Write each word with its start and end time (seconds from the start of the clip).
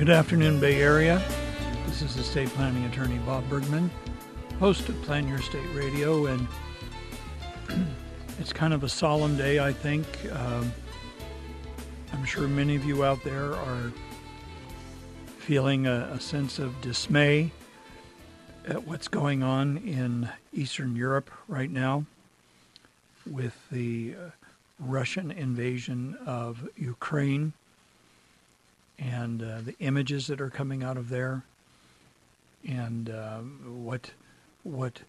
Good 0.00 0.08
afternoon, 0.08 0.60
Bay 0.60 0.80
Area. 0.80 1.22
This 1.84 2.00
is 2.00 2.16
estate 2.16 2.48
planning 2.48 2.86
attorney 2.86 3.18
Bob 3.18 3.46
Bergman, 3.50 3.90
host 4.58 4.88
of 4.88 5.00
Plan 5.02 5.28
Your 5.28 5.36
Estate 5.36 5.68
Radio, 5.74 6.24
and 6.24 6.48
it's 8.38 8.50
kind 8.50 8.72
of 8.72 8.82
a 8.82 8.88
solemn 8.88 9.36
day, 9.36 9.58
I 9.60 9.74
think. 9.74 10.06
Um, 10.32 10.72
I'm 12.14 12.24
sure 12.24 12.48
many 12.48 12.76
of 12.76 12.86
you 12.86 13.04
out 13.04 13.22
there 13.24 13.52
are 13.54 13.92
feeling 15.36 15.86
a, 15.86 16.08
a 16.14 16.18
sense 16.18 16.58
of 16.58 16.80
dismay 16.80 17.50
at 18.66 18.86
what's 18.86 19.06
going 19.06 19.42
on 19.42 19.76
in 19.76 20.30
Eastern 20.54 20.96
Europe 20.96 21.30
right 21.46 21.70
now 21.70 22.06
with 23.30 23.68
the 23.70 24.14
uh, 24.14 24.30
Russian 24.78 25.30
invasion 25.30 26.16
of 26.24 26.70
Ukraine 26.74 27.52
and 29.00 29.42
uh, 29.42 29.60
the 29.62 29.74
images 29.80 30.26
that 30.26 30.40
are 30.40 30.50
coming 30.50 30.84
out 30.84 30.96
of 30.96 31.08
there, 31.08 31.44
and 32.68 33.08
uh, 33.08 33.38
what 33.38 34.10
what 34.62 35.00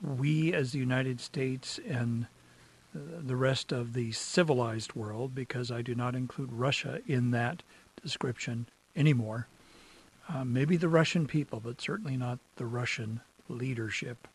we 0.00 0.54
as 0.54 0.72
the 0.72 0.78
United 0.78 1.20
States 1.20 1.78
and 1.88 2.26
the 2.94 3.36
rest 3.36 3.72
of 3.72 3.94
the 3.94 4.12
civilized 4.12 4.94
world, 4.94 5.34
because 5.34 5.70
I 5.70 5.82
do 5.82 5.94
not 5.94 6.14
include 6.14 6.52
Russia 6.52 7.00
in 7.06 7.30
that 7.30 7.62
description 8.02 8.66
anymore. 8.94 9.48
Uh, 10.28 10.44
maybe 10.44 10.76
the 10.76 10.88
Russian 10.88 11.26
people, 11.26 11.60
but 11.60 11.80
certainly 11.80 12.16
not 12.16 12.38
the 12.56 12.66
Russian 12.66 13.20
leadership. 13.48 14.28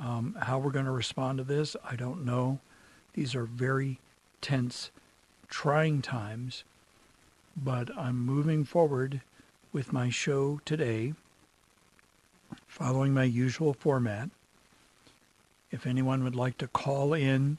Um, 0.00 0.36
how 0.40 0.58
we're 0.58 0.70
going 0.70 0.86
to 0.86 0.90
respond 0.90 1.38
to 1.38 1.44
this, 1.44 1.76
I 1.88 1.94
don't 1.94 2.24
know. 2.24 2.58
These 3.12 3.34
are 3.34 3.44
very 3.44 4.00
tense, 4.40 4.90
trying 5.48 6.02
times 6.02 6.64
but 7.56 7.96
I'm 7.96 8.18
moving 8.18 8.64
forward 8.64 9.20
with 9.72 9.92
my 9.92 10.10
show 10.10 10.60
today, 10.64 11.14
following 12.66 13.14
my 13.14 13.24
usual 13.24 13.72
format. 13.72 14.30
If 15.70 15.86
anyone 15.86 16.22
would 16.24 16.36
like 16.36 16.58
to 16.58 16.68
call 16.68 17.14
in 17.14 17.58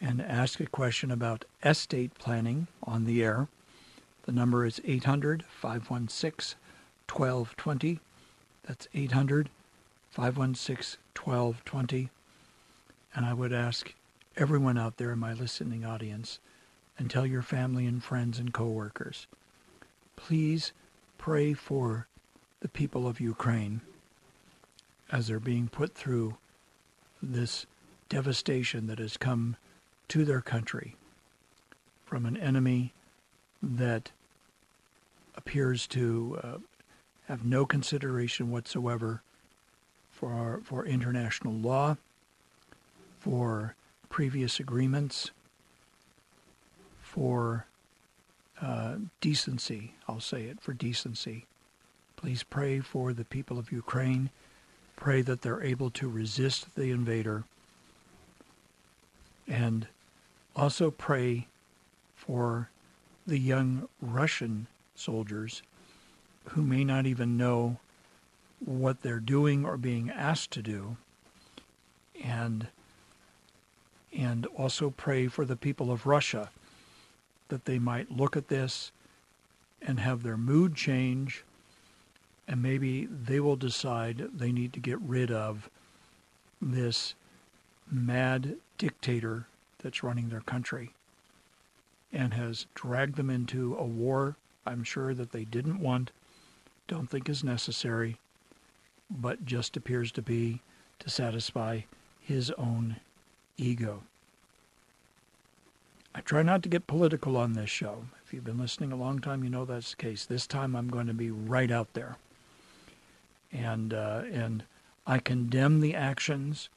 and 0.00 0.20
ask 0.20 0.60
a 0.60 0.66
question 0.66 1.10
about 1.10 1.44
estate 1.64 2.14
planning 2.14 2.66
on 2.82 3.04
the 3.04 3.22
air, 3.22 3.48
the 4.24 4.32
number 4.32 4.66
is 4.66 4.80
800 4.84 5.44
516 5.48 6.58
1220. 7.08 8.00
That's 8.66 8.88
800 8.94 9.50
516 10.10 10.98
1220. 11.16 12.10
And 13.14 13.26
I 13.26 13.32
would 13.34 13.52
ask 13.52 13.94
everyone 14.36 14.78
out 14.78 14.98
there 14.98 15.12
in 15.12 15.18
my 15.18 15.32
listening 15.32 15.84
audience 15.84 16.38
and 17.00 17.10
tell 17.10 17.24
your 17.24 17.40
family 17.40 17.86
and 17.86 18.04
friends 18.04 18.38
and 18.38 18.52
coworkers. 18.52 19.26
Please 20.16 20.72
pray 21.16 21.54
for 21.54 22.06
the 22.60 22.68
people 22.68 23.08
of 23.08 23.18
Ukraine 23.18 23.80
as 25.10 25.26
they're 25.26 25.40
being 25.40 25.66
put 25.66 25.94
through 25.94 26.36
this 27.22 27.64
devastation 28.10 28.86
that 28.86 28.98
has 28.98 29.16
come 29.16 29.56
to 30.08 30.26
their 30.26 30.42
country 30.42 30.94
from 32.04 32.26
an 32.26 32.36
enemy 32.36 32.92
that 33.62 34.10
appears 35.36 35.86
to 35.86 36.38
uh, 36.44 36.58
have 37.28 37.46
no 37.46 37.64
consideration 37.64 38.50
whatsoever 38.50 39.22
for 40.10 40.60
for 40.64 40.84
international 40.84 41.54
law, 41.54 41.96
for 43.20 43.74
previous 44.10 44.60
agreements, 44.60 45.30
for 47.10 47.66
uh, 48.62 48.94
decency. 49.20 49.94
I'll 50.08 50.20
say 50.20 50.44
it 50.44 50.60
for 50.60 50.72
decency. 50.72 51.46
Please 52.14 52.44
pray 52.44 52.78
for 52.78 53.12
the 53.12 53.24
people 53.24 53.58
of 53.58 53.72
Ukraine. 53.72 54.30
Pray 54.94 55.20
that 55.22 55.42
they're 55.42 55.62
able 55.62 55.90
to 55.90 56.08
resist 56.08 56.76
the 56.76 56.92
invader. 56.92 57.42
And 59.48 59.88
also 60.54 60.92
pray 60.92 61.48
for 62.14 62.70
the 63.26 63.38
young 63.38 63.88
Russian 64.00 64.68
soldiers 64.94 65.62
who 66.50 66.62
may 66.62 66.84
not 66.84 67.06
even 67.06 67.36
know 67.36 67.78
what 68.64 69.02
they're 69.02 69.18
doing 69.18 69.64
or 69.64 69.76
being 69.76 70.10
asked 70.10 70.52
to 70.52 70.62
do. 70.62 70.96
And 72.22 72.68
and 74.16 74.46
also 74.46 74.90
pray 74.90 75.26
for 75.26 75.44
the 75.44 75.56
people 75.56 75.90
of 75.90 76.06
Russia 76.06 76.50
that 77.50 77.66
they 77.66 77.78
might 77.78 78.10
look 78.10 78.36
at 78.36 78.48
this 78.48 78.90
and 79.82 80.00
have 80.00 80.22
their 80.22 80.36
mood 80.36 80.74
change, 80.74 81.44
and 82.48 82.62
maybe 82.62 83.06
they 83.06 83.38
will 83.38 83.56
decide 83.56 84.28
they 84.34 84.52
need 84.52 84.72
to 84.72 84.80
get 84.80 85.00
rid 85.00 85.30
of 85.30 85.70
this 86.60 87.14
mad 87.90 88.56
dictator 88.78 89.46
that's 89.82 90.02
running 90.02 90.28
their 90.28 90.40
country 90.40 90.90
and 92.12 92.34
has 92.34 92.66
dragged 92.74 93.16
them 93.16 93.30
into 93.30 93.76
a 93.76 93.84
war 93.84 94.36
I'm 94.66 94.84
sure 94.84 95.14
that 95.14 95.32
they 95.32 95.44
didn't 95.44 95.80
want, 95.80 96.10
don't 96.86 97.08
think 97.08 97.28
is 97.28 97.42
necessary, 97.42 98.18
but 99.10 99.44
just 99.44 99.76
appears 99.76 100.12
to 100.12 100.22
be 100.22 100.60
to 100.98 101.08
satisfy 101.08 101.80
his 102.20 102.50
own 102.52 102.96
ego. 103.56 104.02
I 106.14 106.20
try 106.20 106.42
not 106.42 106.62
to 106.64 106.68
get 106.68 106.86
political 106.86 107.36
on 107.36 107.52
this 107.52 107.70
show. 107.70 108.04
If 108.24 108.34
you've 108.34 108.44
been 108.44 108.58
listening 108.58 108.92
a 108.92 108.96
long 108.96 109.20
time, 109.20 109.44
you 109.44 109.50
know 109.50 109.64
that's 109.64 109.90
the 109.90 109.96
case. 109.96 110.24
This 110.24 110.46
time 110.46 110.74
I'm 110.74 110.88
going 110.88 111.06
to 111.06 111.14
be 111.14 111.30
right 111.30 111.70
out 111.70 111.92
there. 111.94 112.16
And, 113.52 113.94
uh, 113.94 114.22
and 114.32 114.64
I 115.06 115.18
condemn 115.18 115.80
the 115.80 115.94
actions 115.94 116.68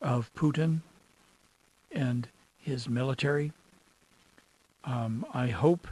of 0.00 0.34
Putin 0.34 0.80
and 1.92 2.28
his 2.58 2.88
military. 2.88 3.52
Um, 4.84 5.26
I 5.32 5.48
hope 5.48 5.88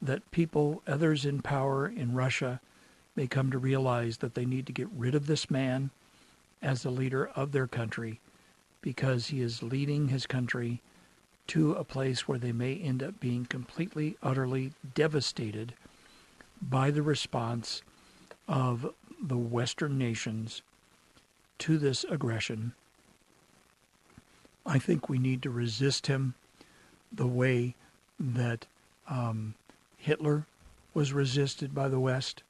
that 0.00 0.28
people, 0.30 0.82
others 0.86 1.24
in 1.24 1.42
power 1.42 1.86
in 1.86 2.14
Russia, 2.14 2.60
may 3.14 3.26
come 3.26 3.50
to 3.50 3.58
realize 3.58 4.18
that 4.18 4.34
they 4.34 4.44
need 4.44 4.66
to 4.66 4.72
get 4.72 4.88
rid 4.96 5.14
of 5.14 5.26
this 5.26 5.50
man 5.50 5.90
as 6.60 6.82
the 6.82 6.90
leader 6.90 7.28
of 7.34 7.52
their 7.52 7.66
country 7.66 8.20
because 8.80 9.28
he 9.28 9.40
is 9.40 9.62
leading 9.62 10.08
his 10.08 10.26
country 10.26 10.80
to 11.48 11.72
a 11.72 11.84
place 11.84 12.26
where 12.26 12.38
they 12.38 12.52
may 12.52 12.74
end 12.76 13.02
up 13.02 13.20
being 13.20 13.44
completely, 13.46 14.16
utterly 14.22 14.72
devastated 14.94 15.74
by 16.60 16.90
the 16.90 17.02
response 17.02 17.82
of 18.48 18.94
the 19.20 19.36
Western 19.36 19.98
nations 19.98 20.62
to 21.58 21.78
this 21.78 22.04
aggression. 22.04 22.72
I 24.64 24.78
think 24.78 25.08
we 25.08 25.18
need 25.18 25.42
to 25.42 25.50
resist 25.50 26.06
him 26.06 26.34
the 27.12 27.26
way 27.26 27.74
that 28.18 28.66
um, 29.08 29.54
Hitler 29.96 30.46
was 30.94 31.12
resisted 31.12 31.74
by 31.74 31.88
the 31.88 32.00
West. 32.00 32.42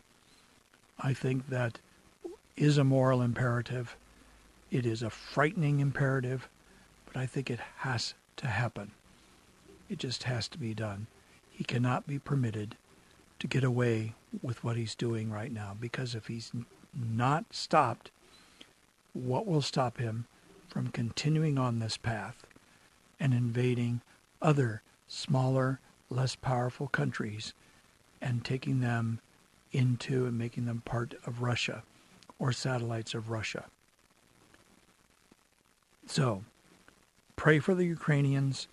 I 0.99 1.15
think 1.15 1.49
that 1.49 1.79
is 2.57 2.77
a 2.79 2.85
moral 2.85 3.23
imperative. 3.23 3.97
It 4.71 4.85
is 4.85 5.03
a 5.03 5.11
frightening 5.11 5.81
imperative 5.81 6.49
but 7.13 7.21
I 7.21 7.27
think 7.27 7.51
it 7.51 7.61
has 7.79 8.15
to 8.43 8.49
happen. 8.49 8.93
It 9.89 9.99
just 9.99 10.25
has 10.25 10.49
to 10.49 10.59
be 10.59 10.75
done. 10.75 11.07
He 11.51 11.65
cannot 11.65 12.07
be 12.07 12.19
permitted 12.19 12.77
to 13.39 13.47
get 13.47 13.65
away 13.65 14.15
with 14.43 14.63
what 14.63 14.77
he's 14.77 14.95
doing 14.95 15.31
right 15.31 15.53
now 15.53 15.77
because 15.79 16.15
if 16.15 16.27
he's 16.27 16.53
not 16.95 17.47
stopped, 17.51 18.11
what 19.13 19.47
will 19.47 19.63
stop 19.63 19.99
him 19.99 20.27
from 20.69 20.89
continuing 20.89 21.59
on 21.59 21.79
this 21.79 21.97
path 21.97 22.47
and 23.21 23.35
invading 23.35 24.01
other 24.41 24.83
smaller, 25.07 25.81
less 26.09 26.35
powerful 26.35 26.89
countries 26.89 27.53
and 28.21 28.45
taking 28.45 28.81
them 28.81 29.21
into 29.73 30.27
and 30.27 30.39
making 30.39 30.65
them 30.65 30.83
part 30.85 31.15
of 31.27 31.43
Russia 31.43 31.83
or 32.39 32.53
satellites 32.53 33.15
of 33.15 33.31
Russia. 33.31 33.65
So, 36.07 36.45
pray 37.37 37.59
for 37.59 37.75
the 37.75 37.85
Ukrainians, 37.85 38.69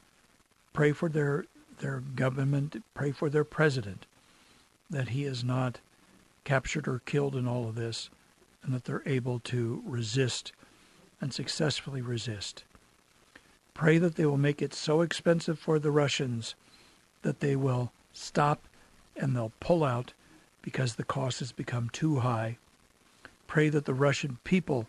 pray 0.74 0.92
for 0.92 1.10
their 1.10 1.46
their 1.80 2.02
government, 2.16 2.84
pray 2.94 3.12
for 3.12 3.30
their 3.30 3.46
president 3.46 4.06
that 4.90 5.10
he 5.10 5.24
is 5.24 5.44
not 5.44 5.80
captured 6.44 6.88
or 6.88 7.00
killed 7.06 7.36
in 7.36 7.48
all 7.48 7.68
of 7.68 7.76
this 7.76 8.10
and 8.64 8.74
that 8.74 8.86
they're 8.86 9.04
able 9.06 9.40
to 9.40 9.82
resist 9.86 10.52
and 11.22 11.34
successfully 11.34 12.02
resist. 12.02 12.64
Pray 13.74 13.98
that 13.98 14.16
they 14.16 14.26
will 14.26 14.38
make 14.38 14.62
it 14.62 14.74
so 14.74 15.02
expensive 15.02 15.58
for 15.58 15.80
the 15.80 15.92
Russians 15.92 16.56
that 17.22 17.40
they 17.40 17.56
will 17.56 17.92
stop 18.12 18.64
and 19.16 19.36
they'll 19.36 19.54
pull 19.60 19.84
out 19.84 20.14
because 20.62 20.96
the 20.96 21.04
cost 21.04 21.40
has 21.40 21.52
become 21.52 21.90
too 21.90 22.20
high. 22.20 22.58
Pray 23.48 23.70
that 23.70 23.86
the 23.86 23.94
Russian 23.94 24.38
people 24.44 24.88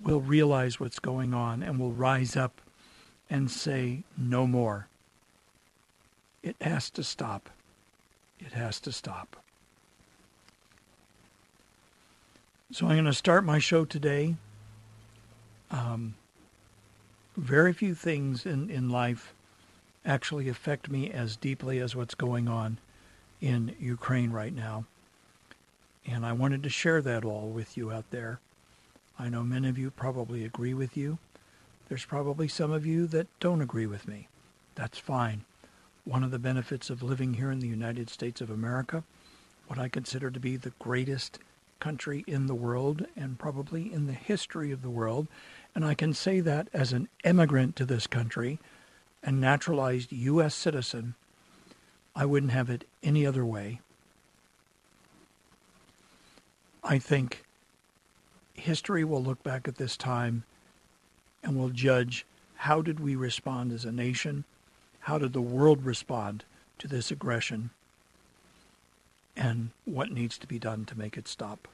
will 0.00 0.20
realize 0.20 0.78
what's 0.78 0.98
going 0.98 1.34
on 1.34 1.62
and 1.62 1.78
will 1.78 1.92
rise 1.92 2.36
up 2.36 2.60
and 3.30 3.50
say 3.50 4.02
no 4.18 4.46
more. 4.46 4.88
It 6.42 6.56
has 6.60 6.90
to 6.90 7.04
stop. 7.04 7.48
It 8.40 8.52
has 8.52 8.80
to 8.80 8.92
stop. 8.92 9.36
So 12.72 12.86
I'm 12.86 12.94
going 12.94 13.04
to 13.04 13.12
start 13.12 13.44
my 13.44 13.58
show 13.58 13.84
today. 13.84 14.36
Um, 15.70 16.14
very 17.36 17.72
few 17.72 17.94
things 17.94 18.46
in, 18.46 18.70
in 18.70 18.90
life 18.90 19.32
actually 20.04 20.48
affect 20.48 20.90
me 20.90 21.10
as 21.10 21.36
deeply 21.36 21.78
as 21.78 21.94
what's 21.94 22.14
going 22.14 22.48
on 22.48 22.78
in 23.40 23.74
Ukraine 23.78 24.30
right 24.30 24.54
now. 24.54 24.84
And 26.06 26.24
I 26.24 26.32
wanted 26.32 26.62
to 26.62 26.68
share 26.68 27.02
that 27.02 27.24
all 27.24 27.48
with 27.48 27.76
you 27.76 27.92
out 27.92 28.10
there. 28.10 28.40
I 29.18 29.28
know 29.28 29.42
many 29.42 29.68
of 29.68 29.78
you 29.78 29.90
probably 29.90 30.44
agree 30.44 30.74
with 30.74 30.96
you. 30.96 31.18
There's 31.90 32.04
probably 32.04 32.46
some 32.46 32.70
of 32.70 32.86
you 32.86 33.08
that 33.08 33.26
don't 33.40 33.60
agree 33.60 33.86
with 33.86 34.06
me. 34.06 34.28
That's 34.76 34.96
fine. 34.96 35.44
One 36.04 36.22
of 36.22 36.30
the 36.30 36.38
benefits 36.38 36.88
of 36.88 37.02
living 37.02 37.34
here 37.34 37.50
in 37.50 37.58
the 37.58 37.66
United 37.66 38.08
States 38.08 38.40
of 38.40 38.48
America, 38.48 39.02
what 39.66 39.76
I 39.76 39.88
consider 39.88 40.30
to 40.30 40.38
be 40.38 40.56
the 40.56 40.72
greatest 40.78 41.40
country 41.80 42.22
in 42.28 42.46
the 42.46 42.54
world 42.54 43.06
and 43.16 43.40
probably 43.40 43.92
in 43.92 44.06
the 44.06 44.12
history 44.12 44.70
of 44.70 44.82
the 44.82 44.88
world, 44.88 45.26
and 45.74 45.84
I 45.84 45.94
can 45.94 46.14
say 46.14 46.38
that 46.38 46.68
as 46.72 46.92
an 46.92 47.08
immigrant 47.24 47.74
to 47.76 47.84
this 47.84 48.06
country, 48.06 48.60
a 49.24 49.32
naturalized 49.32 50.12
U.S. 50.12 50.54
citizen, 50.54 51.16
I 52.14 52.24
wouldn't 52.24 52.52
have 52.52 52.70
it 52.70 52.84
any 53.02 53.26
other 53.26 53.44
way. 53.44 53.80
I 56.84 57.00
think 57.00 57.44
history 58.54 59.02
will 59.02 59.24
look 59.24 59.42
back 59.42 59.66
at 59.66 59.74
this 59.74 59.96
time 59.96 60.44
and 61.42 61.56
will 61.56 61.70
judge 61.70 62.24
how 62.56 62.82
did 62.82 63.00
we 63.00 63.16
respond 63.16 63.72
as 63.72 63.84
a 63.84 63.92
nation? 63.92 64.44
How 65.00 65.16
did 65.16 65.32
the 65.32 65.40
world 65.40 65.84
respond 65.84 66.44
to 66.78 66.86
this 66.86 67.10
aggression? 67.10 67.70
And 69.36 69.70
what 69.86 70.10
needs 70.10 70.36
to 70.38 70.46
be 70.46 70.58
done 70.58 70.84
to 70.84 70.98
make 70.98 71.16
it 71.16 71.26
stop? 71.26 71.66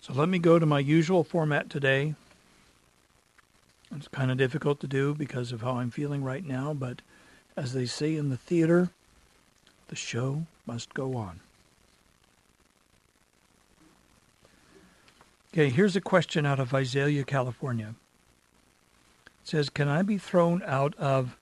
So 0.00 0.12
let 0.12 0.28
me 0.28 0.38
go 0.38 0.58
to 0.58 0.66
my 0.66 0.78
usual 0.78 1.24
format 1.24 1.68
today. 1.68 2.14
It's 3.94 4.08
kind 4.08 4.30
of 4.30 4.38
difficult 4.38 4.80
to 4.80 4.86
do 4.86 5.14
because 5.14 5.52
of 5.52 5.60
how 5.60 5.76
I'm 5.76 5.90
feeling 5.90 6.24
right 6.24 6.44
now, 6.44 6.74
but 6.74 7.02
as 7.56 7.72
they 7.74 7.86
say 7.86 8.16
in 8.16 8.30
the 8.30 8.36
theater, 8.36 8.90
the 9.88 9.96
show 9.96 10.46
must 10.66 10.94
go 10.94 11.16
on. 11.16 11.40
Okay, 15.54 15.70
here's 15.70 15.94
a 15.94 16.00
question 16.00 16.44
out 16.44 16.58
of 16.58 16.70
Visalia, 16.70 17.22
California. 17.22 17.94
It 19.24 19.32
says, 19.44 19.70
Can 19.70 19.86
I 19.86 20.02
be 20.02 20.18
thrown 20.18 20.60
out 20.66 20.96
of 20.96 21.36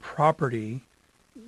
property 0.00 0.80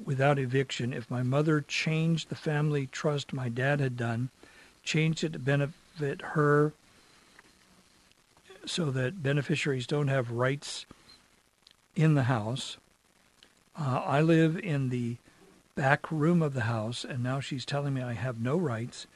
without 0.04 0.38
eviction 0.38 0.92
if 0.92 1.10
my 1.10 1.22
mother 1.22 1.62
changed 1.62 2.28
the 2.28 2.34
family 2.34 2.88
trust 2.92 3.32
my 3.32 3.48
dad 3.48 3.80
had 3.80 3.96
done, 3.96 4.28
changed 4.82 5.24
it 5.24 5.32
to 5.32 5.38
benefit 5.38 6.20
her 6.20 6.74
so 8.66 8.90
that 8.90 9.22
beneficiaries 9.22 9.86
don't 9.86 10.08
have 10.08 10.30
rights 10.30 10.84
in 11.96 12.16
the 12.16 12.24
house? 12.24 12.76
Uh, 13.80 14.02
I 14.04 14.20
live 14.20 14.58
in 14.58 14.90
the 14.90 15.16
back 15.74 16.12
room 16.12 16.42
of 16.42 16.52
the 16.52 16.64
house, 16.64 17.02
and 17.02 17.22
now 17.22 17.40
she's 17.40 17.64
telling 17.64 17.94
me 17.94 18.02
I 18.02 18.12
have 18.12 18.42
no 18.42 18.58
rights 18.58 19.06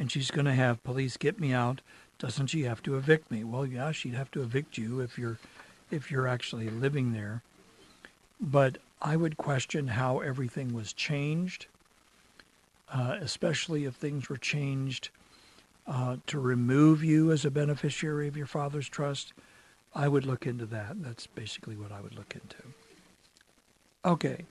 and 0.00 0.10
she's 0.10 0.30
going 0.30 0.46
to 0.46 0.54
have 0.54 0.82
police 0.82 1.18
get 1.18 1.38
me 1.38 1.52
out. 1.52 1.82
Doesn't 2.18 2.48
she 2.48 2.62
have 2.62 2.82
to 2.84 2.96
evict 2.96 3.30
me? 3.30 3.44
Well, 3.44 3.66
yeah, 3.66 3.92
she'd 3.92 4.14
have 4.14 4.30
to 4.32 4.42
evict 4.42 4.78
you 4.78 5.00
if 5.00 5.18
you're 5.18 5.38
if 5.90 6.10
you're 6.10 6.26
actually 6.26 6.70
living 6.70 7.12
there. 7.12 7.42
But 8.40 8.78
I 9.02 9.16
would 9.16 9.36
question 9.36 9.88
how 9.88 10.20
everything 10.20 10.72
was 10.72 10.94
changed, 10.94 11.66
uh, 12.92 13.18
especially 13.20 13.84
if 13.84 13.94
things 13.94 14.28
were 14.28 14.38
changed 14.38 15.10
uh, 15.86 16.16
to 16.28 16.38
remove 16.40 17.04
you 17.04 17.30
as 17.30 17.44
a 17.44 17.50
beneficiary 17.50 18.26
of 18.26 18.36
your 18.36 18.46
father's 18.46 18.88
trust. 18.88 19.34
I 19.94 20.08
would 20.08 20.24
look 20.24 20.46
into 20.46 20.64
that. 20.66 21.02
That's 21.02 21.26
basically 21.26 21.76
what 21.76 21.92
I 21.92 22.00
would 22.00 22.14
look 22.14 22.34
into. 22.34 22.62
Okay. 24.04 24.44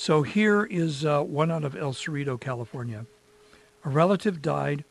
So 0.00 0.22
here 0.22 0.62
is 0.62 1.04
uh, 1.04 1.22
one 1.22 1.50
out 1.50 1.64
of 1.64 1.74
El 1.74 1.92
Cerrito, 1.92 2.40
California. 2.40 3.06
A 3.84 3.88
relative 3.88 4.40
died. 4.40 4.84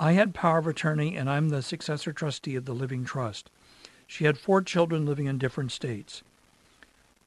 I 0.00 0.14
had 0.14 0.34
power 0.34 0.58
of 0.58 0.66
attorney, 0.66 1.16
and 1.16 1.30
I'm 1.30 1.50
the 1.50 1.62
successor 1.62 2.12
trustee 2.12 2.56
of 2.56 2.64
the 2.64 2.74
living 2.74 3.04
trust. 3.04 3.48
She 4.08 4.24
had 4.24 4.38
four 4.38 4.60
children 4.60 5.06
living 5.06 5.26
in 5.26 5.38
different 5.38 5.70
states. 5.70 6.24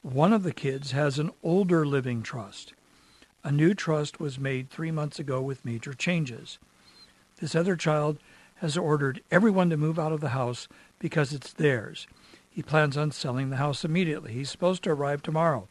One 0.02 0.34
of 0.34 0.44
the 0.44 0.52
kids 0.52 0.92
has 0.92 1.18
an 1.18 1.32
older 1.42 1.86
living 1.86 2.22
trust. 2.22 2.74
A 3.42 3.54
new 3.54 3.74
trust 3.74 4.20
was 4.20 4.38
made 4.38 4.70
three 4.70 4.92
months 4.92 5.18
ago 5.18 5.42
with 5.42 5.64
major 5.64 5.94
changes. 5.94 6.60
This 7.40 7.56
other 7.56 7.78
child 7.78 8.20
has 8.56 8.78
ordered 8.78 9.22
everyone 9.32 9.70
to 9.70 9.78
move 9.78 9.98
out 9.98 10.12
of 10.12 10.20
the 10.20 10.30
house 10.30 10.68
because 11.00 11.32
it's 11.32 11.54
theirs. 11.54 12.06
He 12.50 12.62
plans 12.62 12.98
on 12.98 13.12
selling 13.12 13.50
the 13.50 13.56
house 13.56 13.86
immediately. 13.86 14.34
He's 14.34 14.50
supposed 14.50 14.84
to 14.84 14.92
arrive 14.92 15.24
tomorrow. 15.24 15.70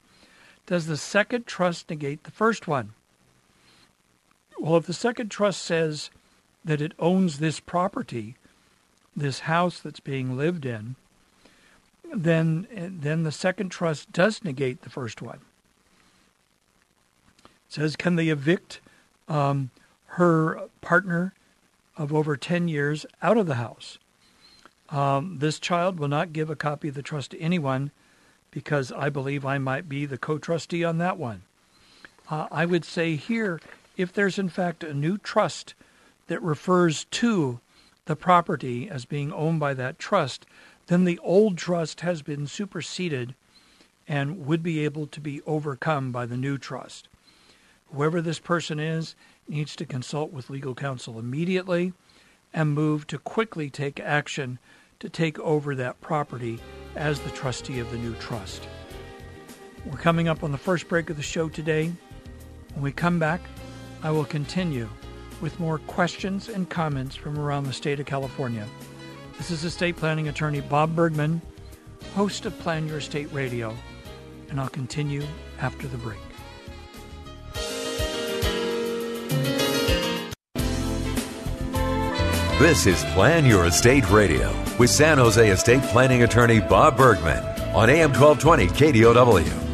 Does 0.66 0.87
the 0.87 0.97
second 0.97 1.47
trust 1.47 1.90
negate 1.90 2.25
the 2.25 2.30
first 2.30 2.66
one? 2.66 2.94
Well, 4.59 4.76
if 4.76 4.87
the 4.87 4.92
second 4.94 5.30
trust 5.30 5.62
says 5.62 6.11
that 6.64 6.80
it 6.80 6.92
owns 6.99 7.38
this 7.38 7.61
property, 7.61 8.37
this 9.14 9.40
house 9.40 9.80
that's 9.80 10.00
being 10.00 10.37
lived 10.37 10.64
in, 10.64 10.97
then 12.14 12.66
then 12.73 13.25
the 13.25 13.33
second 13.33 13.71
trust 13.71 14.12
does 14.12 14.44
negate 14.44 14.83
the 14.83 14.90
first 14.90 15.21
one. 15.21 15.40
It 17.44 17.50
says, 17.68 17.97
can 17.97 18.16
they 18.16 18.28
evict 18.28 18.80
um, 19.28 19.71
her 20.06 20.68
partner 20.80 21.35
of 21.97 22.12
over 22.12 22.37
10 22.37 22.68
years 22.68 23.04
out 23.21 23.37
of 23.37 23.47
the 23.47 23.56
house? 23.56 23.99
Um, 24.90 25.38
this 25.40 25.59
child 25.59 25.99
will 25.99 26.09
not 26.09 26.33
give 26.33 26.50
a 26.50 26.56
copy 26.56 26.88
of 26.88 26.94
the 26.94 27.02
trust 27.02 27.33
to 27.33 27.40
anyone 27.40 27.90
because 28.54 28.92
I 28.92 29.08
believe 29.08 29.44
I 29.44 29.58
might 29.58 29.88
be 29.88 30.06
the 30.06 30.16
co 30.16 30.38
trustee 30.38 30.84
on 30.84 30.99
that 30.99 31.18
one. 31.18 31.42
Uh, 32.30 32.46
I 32.52 32.64
would 32.64 32.84
say 32.84 33.16
here, 33.16 33.61
if 33.96 34.12
there's 34.12 34.38
in 34.38 34.49
fact 34.49 34.84
a 34.84 34.94
new 34.94 35.18
trust 35.18 35.75
that 36.28 36.40
refers 36.40 37.04
to 37.06 37.58
the 38.06 38.14
property 38.14 38.88
as 38.88 39.04
being 39.04 39.32
owned 39.32 39.58
by 39.58 39.75
that 39.75 39.99
trust, 39.99 40.46
then 40.87 41.04
the 41.04 41.18
old 41.18 41.58
trust 41.58 42.02
has 42.02 42.23
been 42.23 42.46
superseded 42.46 43.34
and 44.06 44.46
would 44.46 44.62
be 44.62 44.84
able 44.84 45.08
to 45.08 45.20
be 45.20 45.42
overcome 45.42 46.12
by 46.12 46.25
the 46.25 46.37
new 46.37 46.56
trust. 46.56 47.08
Whoever 47.92 48.20
this 48.20 48.38
person 48.38 48.78
is 48.78 49.16
needs 49.49 49.75
to 49.76 49.84
consult 49.84 50.30
with 50.32 50.49
legal 50.49 50.76
counsel 50.76 51.18
immediately 51.18 51.92
and 52.52 52.73
move 52.73 53.06
to 53.08 53.18
quickly 53.18 53.68
take 53.68 53.99
action 53.99 54.61
to 55.04 55.11
take 55.11 55.38
over 55.40 55.75
that 55.75 56.00
property 56.00 56.58
as 56.96 57.20
the 57.20 57.30
trustee 57.30 57.78
of 57.78 57.90
the 57.90 57.99
new 57.99 58.14
trust. 58.14 58.66
We're 59.84 59.99
coming 59.99 60.28
up 60.28 60.42
on 60.42 60.50
the 60.50 60.56
first 60.56 60.88
break 60.88 61.11
of 61.11 61.18
the 61.18 61.23
show 61.23 61.50
today. 61.50 61.92
When 62.73 62.82
we 62.82 62.90
come 62.90 63.18
back, 63.18 63.42
I 64.02 64.11
will 64.11 64.25
continue 64.25 64.88
with 65.42 65.61
more 65.61 65.76
questions 65.76 66.49
and 66.49 66.70
comments 66.70 67.14
from 67.14 67.38
around 67.38 67.64
the 67.64 67.73
state 67.75 68.00
of 68.00 68.06
California. 68.06 68.66
This 69.37 69.50
is 69.50 69.62
estate 69.62 69.96
planning 69.96 70.28
attorney 70.28 70.62
Bob 70.62 70.96
Bergman, 70.96 71.42
host 72.14 72.46
of 72.46 72.58
Plan 72.61 72.88
Your 72.88 72.96
Estate 72.96 73.30
Radio, 73.30 73.76
and 74.49 74.58
I'll 74.58 74.70
continue 74.70 75.23
after 75.61 75.87
the 75.87 75.99
break. 75.99 76.18
This 82.58 82.87
is 82.87 83.04
Plan 83.12 83.44
Your 83.44 83.66
Estate 83.66 84.08
Radio 84.11 84.63
with 84.78 84.90
San 84.90 85.19
Jose 85.19 85.50
estate 85.50 85.83
planning 85.85 86.23
attorney 86.23 86.61
Bob 86.61 86.97
Bergman 86.97 87.43
on 87.75 87.88
AM 87.90 88.12
1220 88.12 88.66
KDOW. 88.69 89.64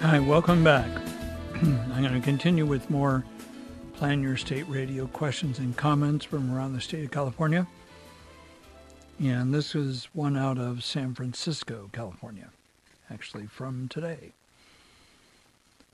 Hi, 0.00 0.18
welcome 0.18 0.62
back. 0.62 0.88
I'm 1.54 2.02
going 2.02 2.12
to 2.12 2.20
continue 2.20 2.66
with 2.66 2.90
more 2.90 3.24
Plan 3.94 4.22
Your 4.22 4.34
Estate 4.34 4.64
Radio 4.68 5.06
questions 5.06 5.58
and 5.58 5.76
comments 5.76 6.24
from 6.24 6.52
around 6.52 6.72
the 6.72 6.80
state 6.80 7.04
of 7.04 7.10
California. 7.10 7.66
And 9.20 9.54
this 9.54 9.74
is 9.74 10.08
one 10.12 10.36
out 10.36 10.58
of 10.58 10.82
San 10.82 11.14
Francisco, 11.14 11.88
California, 11.92 12.50
actually 13.10 13.46
from 13.46 13.88
today. 13.88 14.32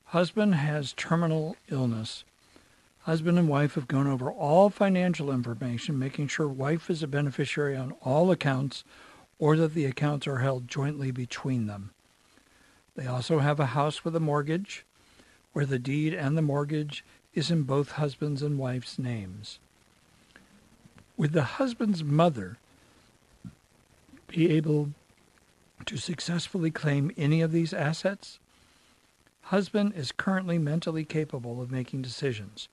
Husband 0.06 0.54
has 0.54 0.94
terminal 0.94 1.56
illness 1.70 2.24
Husband 3.02 3.38
and 3.38 3.48
wife 3.48 3.74
have 3.74 3.88
gone 3.88 4.06
over 4.06 4.30
all 4.30 4.68
financial 4.68 5.30
information, 5.30 5.98
making 5.98 6.28
sure 6.28 6.46
wife 6.46 6.90
is 6.90 7.02
a 7.02 7.06
beneficiary 7.06 7.74
on 7.74 7.92
all 8.02 8.30
accounts 8.30 8.84
or 9.38 9.56
that 9.56 9.72
the 9.72 9.86
accounts 9.86 10.26
are 10.26 10.38
held 10.38 10.68
jointly 10.68 11.10
between 11.10 11.66
them. 11.66 11.90
They 12.96 13.06
also 13.06 13.38
have 13.38 13.60
a 13.60 13.66
house 13.66 14.04
with 14.04 14.14
a 14.14 14.20
mortgage 14.20 14.84
where 15.52 15.64
the 15.64 15.78
deed 15.78 16.12
and 16.12 16.36
the 16.36 16.42
mortgage 16.42 17.04
is 17.32 17.50
in 17.50 17.62
both 17.62 17.92
husband's 17.92 18.42
and 18.42 18.58
wife's 18.58 18.98
names. 18.98 19.58
Would 21.16 21.32
the 21.32 21.42
husband's 21.42 22.04
mother 22.04 22.58
be 24.26 24.50
able 24.50 24.90
to 25.86 25.96
successfully 25.96 26.70
claim 26.70 27.10
any 27.16 27.40
of 27.40 27.52
these 27.52 27.72
assets? 27.72 28.38
Husband 29.42 29.94
is 29.94 30.12
currently 30.12 30.58
mentally 30.58 31.04
capable 31.04 31.62
of 31.62 31.70
making 31.70 32.02
decisions 32.02 32.68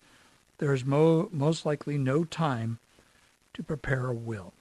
there 0.57 0.73
is 0.73 0.85
mo- 0.85 1.29
most 1.31 1.65
likely 1.65 1.97
no 1.97 2.23
time 2.23 2.79
to 3.53 3.63
prepare 3.63 4.07
a 4.07 4.13
will. 4.13 4.53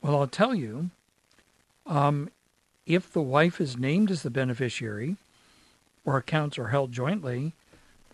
Well, 0.00 0.18
I'll 0.18 0.26
tell 0.26 0.54
you, 0.54 0.90
um, 1.86 2.28
if 2.86 3.12
the 3.12 3.22
wife 3.22 3.60
is 3.60 3.76
named 3.76 4.10
as 4.10 4.22
the 4.22 4.30
beneficiary 4.30 5.16
or 6.04 6.16
accounts 6.16 6.58
are 6.58 6.68
held 6.68 6.92
jointly, 6.92 7.52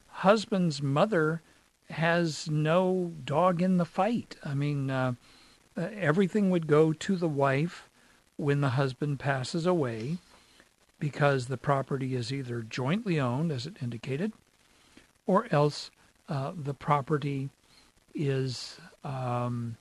husband's 0.09 0.83
mother 0.83 1.43
has 1.91 2.51
no 2.51 3.13
dog 3.25 3.63
in 3.63 3.79
the 3.79 3.87
fight. 3.87 4.37
I 4.45 4.55
mean, 4.55 4.91
uh, 4.91 5.15
uh 5.77 5.89
everything 5.95 6.51
would 6.51 6.67
go 6.67 6.93
to 6.93 7.17
the 7.17 7.29
wife 7.29 7.89
when 8.37 8.61
the 8.61 8.71
husband 8.71 9.19
passes 9.19 9.65
away 9.67 10.19
because 10.99 11.47
the 11.47 11.57
property 11.57 12.15
is 12.15 12.33
either 12.33 12.63
jointly 12.63 13.19
owned, 13.19 13.53
as 13.53 13.67
it 13.67 13.77
indicated, 13.81 14.33
or 15.27 15.47
else 15.51 15.91
uh, 16.29 16.53
the 16.57 16.75
property 16.75 17.49
is, 18.15 18.79
um, 19.05 19.77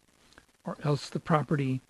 or 0.65 0.77
else 0.83 1.09
the 1.09 1.19
property, 1.19 1.81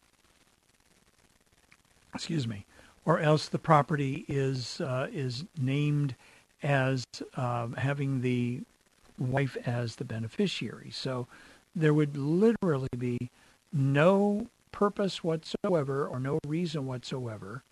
excuse 2.14 2.48
me, 2.48 2.66
or 3.06 3.20
else 3.20 3.48
the 3.48 3.60
property 3.60 4.26
is 4.28 4.82
uh, 4.82 5.08
is 5.12 5.46
named 5.60 6.16
as 6.64 7.06
uh, 7.36 7.68
having 7.78 8.22
the 8.22 8.62
wife 9.20 9.58
as 9.66 9.96
the 9.96 10.06
beneficiary. 10.06 10.90
So 10.92 11.28
there 11.76 11.94
would 11.94 12.18
literally 12.18 12.90
be 12.98 13.30
no 13.72 14.48
purpose 14.72 15.24
whatsoever 15.24 16.08
or 16.08 16.20
no 16.20 16.40
reason 16.46 16.86
whatsoever 16.86 17.64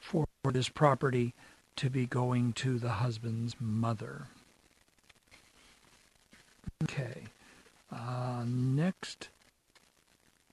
for 0.00 0.26
this 0.44 0.68
property 0.68 1.34
to 1.76 1.90
be 1.90 2.06
going 2.06 2.52
to 2.54 2.78
the 2.78 2.90
husband's 2.90 3.54
mother. 3.60 4.26
Okay. 6.84 7.24
Uh, 7.92 8.44
next 8.46 9.28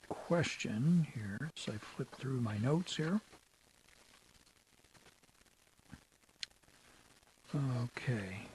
question 0.10 1.08
here. 1.14 1.52
So 1.56 1.74
I 1.74 1.78
flip 1.78 2.14
through 2.16 2.42
my 2.42 2.58
notes 2.58 2.98
here. 2.98 3.22
Okay. 7.56 8.48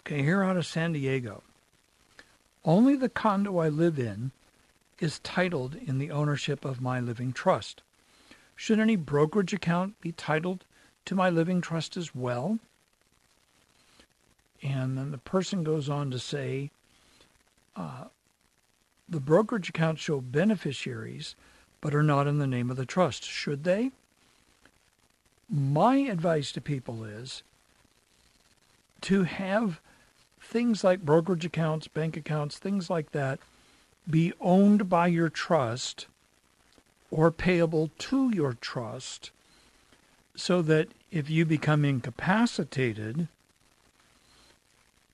Okay, 0.00 0.22
here 0.22 0.42
out 0.42 0.56
of 0.56 0.66
San 0.66 0.92
Diego. 0.92 1.42
Only 2.64 2.96
the 2.96 3.08
condo 3.08 3.58
I 3.58 3.68
live 3.68 3.98
in 3.98 4.32
is 4.98 5.18
titled 5.20 5.76
in 5.76 5.98
the 5.98 6.10
ownership 6.10 6.64
of 6.64 6.80
my 6.80 7.00
living 7.00 7.32
trust. 7.32 7.82
Should 8.56 8.80
any 8.80 8.96
brokerage 8.96 9.52
account 9.52 10.00
be 10.00 10.12
titled 10.12 10.64
to 11.06 11.14
my 11.14 11.30
living 11.30 11.60
trust 11.60 11.96
as 11.96 12.14
well? 12.14 12.58
And 14.62 14.96
then 14.96 15.10
the 15.10 15.18
person 15.18 15.64
goes 15.64 15.88
on 15.88 16.10
to 16.10 16.18
say, 16.18 16.70
uh, 17.76 18.04
the 19.08 19.20
brokerage 19.20 19.70
accounts 19.70 20.02
show 20.02 20.20
beneficiaries, 20.20 21.34
but 21.80 21.94
are 21.94 22.02
not 22.02 22.26
in 22.26 22.38
the 22.38 22.46
name 22.46 22.70
of 22.70 22.76
the 22.76 22.86
trust. 22.86 23.24
Should 23.24 23.64
they? 23.64 23.90
My 25.48 25.96
advice 25.96 26.52
to 26.52 26.60
people 26.60 27.04
is 27.04 27.42
to 29.02 29.24
have 29.24 29.80
things 30.40 30.84
like 30.84 31.04
brokerage 31.04 31.44
accounts, 31.44 31.88
bank 31.88 32.16
accounts, 32.16 32.58
things 32.58 32.90
like 32.90 33.12
that 33.12 33.40
be 34.08 34.32
owned 34.40 34.88
by 34.88 35.06
your 35.06 35.28
trust 35.28 36.06
or 37.10 37.30
payable 37.30 37.90
to 37.98 38.30
your 38.34 38.54
trust 38.54 39.30
so 40.34 40.62
that 40.62 40.88
if 41.10 41.28
you 41.28 41.44
become 41.44 41.84
incapacitated, 41.84 43.28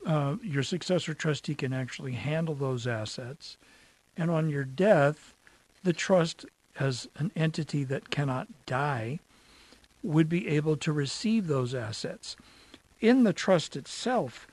uh, 0.06 0.36
your 0.42 0.62
successor 0.62 1.12
trustee 1.12 1.54
can 1.54 1.72
actually 1.72 2.12
handle 2.12 2.54
those 2.54 2.86
assets. 2.86 3.56
And 4.16 4.30
on 4.30 4.48
your 4.48 4.64
death, 4.64 5.34
the 5.82 5.92
trust, 5.92 6.46
as 6.78 7.08
an 7.16 7.32
entity 7.34 7.84
that 7.84 8.10
cannot 8.10 8.48
die, 8.64 9.18
would 10.02 10.28
be 10.28 10.48
able 10.48 10.76
to 10.76 10.92
receive 10.92 11.48
those 11.48 11.74
assets. 11.74 12.36
In 13.00 13.24
the 13.24 13.32
trust 13.32 13.76
itself, 13.76 14.46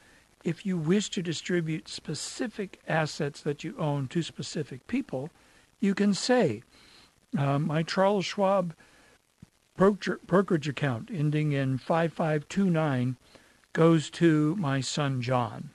if 0.44 0.66
you 0.66 0.78
wish 0.78 1.10
to 1.12 1.22
distribute 1.22 1.88
specific 1.88 2.80
assets 2.88 3.42
that 3.42 3.64
you 3.64 3.76
own 3.78 4.08
to 4.10 4.24
specific 4.24 4.86
people, 4.88 5.30
you 5.80 5.94
can 5.94 6.14
say, 6.14 6.64
uh, 7.38 7.60
my 7.60 7.84
Charles 7.84 8.26
Schwab 8.26 8.74
brokerage 9.76 10.68
account 10.68 11.10
ending 11.12 11.52
in 11.52 11.78
5529 11.78 13.18
goes 13.74 14.10
to 14.12 14.56
my 14.56 14.80
son 14.80 15.22
John. 15.22 15.72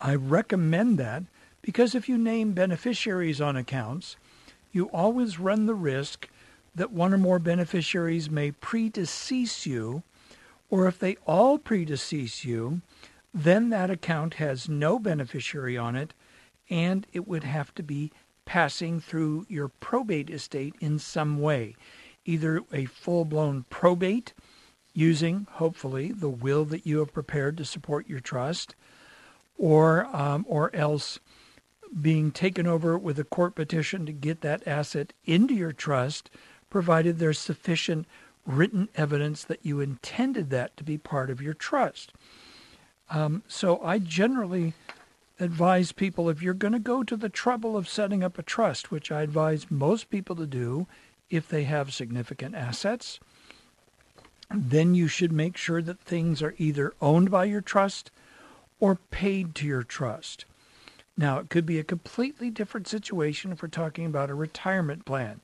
I 0.00 0.14
recommend 0.14 0.98
that 0.98 1.24
because 1.62 1.94
if 1.94 2.08
you 2.08 2.16
name 2.16 2.52
beneficiaries 2.52 3.40
on 3.40 3.56
accounts, 3.56 4.16
you 4.72 4.86
always 4.86 5.38
run 5.38 5.66
the 5.66 5.74
risk 5.74 6.28
that 6.74 6.92
one 6.92 7.12
or 7.12 7.18
more 7.18 7.38
beneficiaries 7.38 8.30
may 8.30 8.52
predecease 8.52 9.66
you, 9.66 10.02
or 10.70 10.86
if 10.86 10.98
they 10.98 11.16
all 11.26 11.58
predecease 11.58 12.44
you, 12.44 12.80
then 13.34 13.68
that 13.70 13.90
account 13.90 14.34
has 14.34 14.68
no 14.68 14.98
beneficiary 14.98 15.76
on 15.76 15.96
it, 15.96 16.14
and 16.70 17.06
it 17.12 17.28
would 17.28 17.44
have 17.44 17.74
to 17.74 17.82
be 17.82 18.10
passing 18.44 19.00
through 19.00 19.46
your 19.48 19.68
probate 19.68 20.30
estate 20.30 20.74
in 20.80 20.98
some 20.98 21.40
way, 21.40 21.74
either 22.24 22.62
a 22.72 22.86
full 22.86 23.24
blown 23.24 23.64
probate 23.68 24.32
using, 24.92 25.46
hopefully, 25.52 26.12
the 26.12 26.28
will 26.28 26.64
that 26.66 26.86
you 26.86 26.98
have 26.98 27.12
prepared 27.12 27.56
to 27.56 27.64
support 27.64 28.08
your 28.08 28.20
trust, 28.20 28.74
or 29.58 30.06
um, 30.16 30.44
or 30.48 30.74
else 30.74 31.18
being 32.00 32.30
taken 32.30 32.66
over 32.66 32.96
with 32.96 33.18
a 33.18 33.24
court 33.24 33.54
petition 33.54 34.06
to 34.06 34.12
get 34.12 34.40
that 34.42 34.66
asset 34.66 35.12
into 35.24 35.54
your 35.54 35.72
trust, 35.72 36.30
provided 36.68 37.18
there's 37.18 37.38
sufficient 37.38 38.06
written 38.46 38.88
evidence 38.94 39.44
that 39.44 39.64
you 39.64 39.80
intended 39.80 40.50
that 40.50 40.76
to 40.76 40.84
be 40.84 40.96
part 40.96 41.30
of 41.30 41.42
your 41.42 41.54
trust. 41.54 42.12
Um, 43.10 43.42
so 43.48 43.82
I 43.82 43.98
generally 43.98 44.72
advise 45.40 45.92
people 45.92 46.28
if 46.28 46.42
you're 46.42 46.54
going 46.54 46.72
to 46.72 46.78
go 46.78 47.02
to 47.02 47.16
the 47.16 47.28
trouble 47.28 47.76
of 47.76 47.88
setting 47.88 48.22
up 48.22 48.38
a 48.38 48.42
trust, 48.42 48.90
which 48.90 49.10
I 49.10 49.22
advise 49.22 49.70
most 49.70 50.10
people 50.10 50.36
to 50.36 50.46
do 50.46 50.86
if 51.28 51.48
they 51.48 51.64
have 51.64 51.92
significant 51.94 52.54
assets, 52.54 53.18
then 54.50 54.94
you 54.94 55.06
should 55.06 55.32
make 55.32 55.56
sure 55.56 55.80
that 55.82 56.00
things 56.00 56.42
are 56.42 56.54
either 56.58 56.92
owned 57.00 57.30
by 57.30 57.44
your 57.44 57.60
trust 57.60 58.10
or 58.80 58.96
paid 59.10 59.54
to 59.54 59.66
your 59.66 59.82
trust. 59.82 60.44
Now, 61.16 61.38
it 61.38 61.50
could 61.50 61.66
be 61.66 61.78
a 61.78 61.84
completely 61.84 62.50
different 62.50 62.88
situation 62.88 63.52
if 63.52 63.62
we're 63.62 63.68
talking 63.68 64.06
about 64.06 64.30
a 64.30 64.34
retirement 64.34 65.04
plan. 65.04 65.40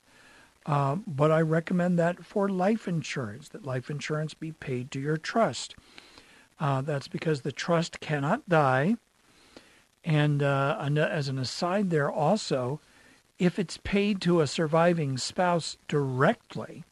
Uh, 0.65 0.97
but 1.07 1.31
I 1.31 1.39
recommend 1.41 1.97
that 1.97 2.25
for 2.25 2.49
life 2.49 2.87
insurance, 2.87 3.47
that 3.49 3.63
life 3.63 3.89
insurance 3.89 4.33
be 4.33 4.51
paid 4.51 4.91
to 4.91 4.99
your 4.99 5.17
trust. 5.17 5.75
Uh, 6.59 6.81
that's 6.81 7.07
because 7.07 7.41
the 7.41 7.51
trust 7.51 7.99
cannot 7.99 8.49
die. 8.49 8.97
And 10.03 10.43
uh, 10.43 10.77
as 10.79 11.29
an 11.29 11.37
aside, 11.37 11.89
there 11.89 12.11
also, 12.11 12.81
if 13.39 13.59
it's 13.59 13.77
paid 13.77 14.19
to 14.21 14.41
a 14.41 14.47
surviving 14.47 15.17
spouse 15.17 15.77
directly, 15.87 16.83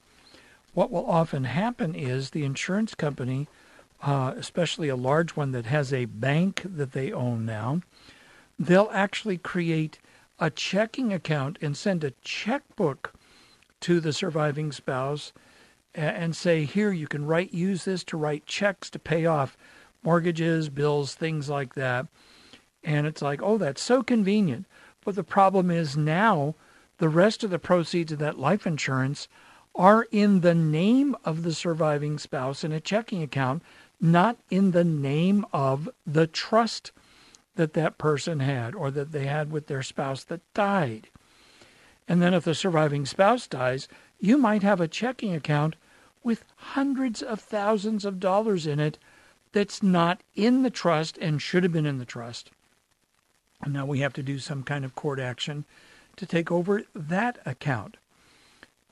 what 0.76 0.92
will 0.92 1.06
often 1.10 1.46
happen 1.46 1.96
is 1.96 2.30
the 2.30 2.44
insurance 2.44 2.94
company, 2.94 3.48
uh, 4.04 4.34
especially 4.36 4.90
a 4.90 4.96
large 4.96 5.32
one 5.32 5.52
that 5.52 5.66
has 5.66 5.92
a 5.92 6.06
bank 6.06 6.62
that 6.66 6.92
they 6.92 7.12
own 7.12 7.46
now, 7.46 7.82
they'll 8.60 8.90
actually 8.92 9.38
create 9.38 10.00
a 10.38 10.50
checking 10.50 11.14
account 11.14 11.58
and 11.62 11.78
send 11.78 12.04
a 12.04 12.12
checkbook 12.22 13.14
to 13.80 14.02
the 14.02 14.12
surviving 14.12 14.72
spouse 14.72 15.32
and 15.94 16.36
say, 16.36 16.66
here, 16.66 16.92
you 16.92 17.08
can 17.08 17.26
write, 17.26 17.54
use 17.54 17.86
this 17.86 18.04
to 18.04 18.18
write 18.18 18.46
checks 18.46 18.90
to 18.90 19.00
pay 19.00 19.26
off 19.26 19.58
mortgages, 20.04 20.68
bills, 20.68 21.16
things 21.16 21.50
like 21.50 21.74
that. 21.76 22.06
And 22.84 23.08
it's 23.08 23.22
like, 23.22 23.42
oh, 23.42 23.58
that's 23.58 23.82
so 23.82 24.04
convenient. 24.04 24.66
But 25.06 25.16
the 25.16 25.24
problem 25.24 25.72
is 25.72 25.96
now 25.96 26.56
the 26.98 27.08
rest 27.08 27.46
of 27.46 27.50
the 27.50 27.60
proceeds 27.60 28.12
of 28.12 28.20
that 28.20 28.38
life 28.38 28.68
insurance 28.68 29.30
are 29.76 30.08
in 30.12 30.42
the 30.42 30.56
name 30.56 31.16
of 31.26 31.44
the 31.44 31.54
surviving 31.54 32.18
spouse 32.18 32.64
in 32.64 32.72
a 32.72 32.80
checking 32.80 33.22
account, 33.22 33.62
not 34.00 34.38
in 34.50 34.72
the 34.72 34.84
name 34.84 35.46
of 35.52 35.90
the 36.06 36.28
trust 36.28 36.92
that 37.56 37.74
that 37.74 37.98
person 37.98 38.40
had 38.40 38.76
or 38.76 38.92
that 38.92 39.12
they 39.12 39.26
had 39.26 39.52
with 39.52 39.68
their 39.68 39.84
spouse 39.84 40.24
that 40.24 40.42
died. 40.54 41.08
And 42.08 42.22
then 42.22 42.34
if 42.34 42.44
the 42.44 42.56
surviving 42.56 43.06
spouse 43.06 43.48
dies, 43.48 43.88
you 44.20 44.38
might 44.38 44.64
have 44.64 44.80
a 44.80 44.88
checking 44.88 45.34
account 45.34 45.76
with 46.24 46.46
hundreds 46.56 47.22
of 47.22 47.40
thousands 47.40 48.06
of 48.06 48.20
dollars 48.20 48.66
in 48.66 48.80
it 48.80 48.98
that's 49.52 49.82
not 49.82 50.22
in 50.36 50.64
the 50.64 50.70
trust 50.70 51.18
and 51.20 51.42
should 51.42 51.64
have 51.64 51.72
been 51.72 51.86
in 51.86 51.98
the 51.98 52.06
trust. 52.06 52.52
And 53.62 53.74
now 53.74 53.86
we 53.86 54.00
have 54.00 54.14
to 54.14 54.24
do 54.24 54.40
some 54.40 54.64
kind 54.64 54.84
of 54.84 54.96
court 54.96 55.20
action 55.20 55.66
to 56.18 56.26
take 56.26 56.52
over 56.52 56.84
that 56.94 57.40
account. 57.46 57.98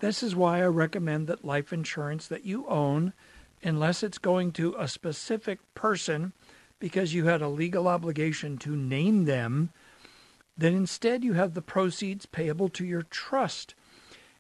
This 0.03 0.21
is 0.21 0.35
why 0.35 0.61
I 0.61 0.65
recommend 0.65 1.27
that 1.27 1.45
life 1.45 1.71
insurance 1.71 2.27
that 2.27 2.43
you 2.43 2.67
own, 2.67 3.13
unless 3.63 4.03
it's 4.03 4.17
going 4.17 4.51
to 4.51 4.75
a 4.77 4.85
specific 4.85 5.59
person 5.75 6.33
because 6.77 7.13
you 7.13 7.27
had 7.27 7.41
a 7.41 7.47
legal 7.47 7.87
obligation 7.87 8.57
to 8.57 8.75
name 8.75 9.23
them, 9.23 9.69
then 10.57 10.73
instead 10.73 11.23
you 11.23 11.35
have 11.35 11.53
the 11.53 11.61
proceeds 11.61 12.25
payable 12.25 12.67
to 12.67 12.83
your 12.83 13.03
trust. 13.03 13.75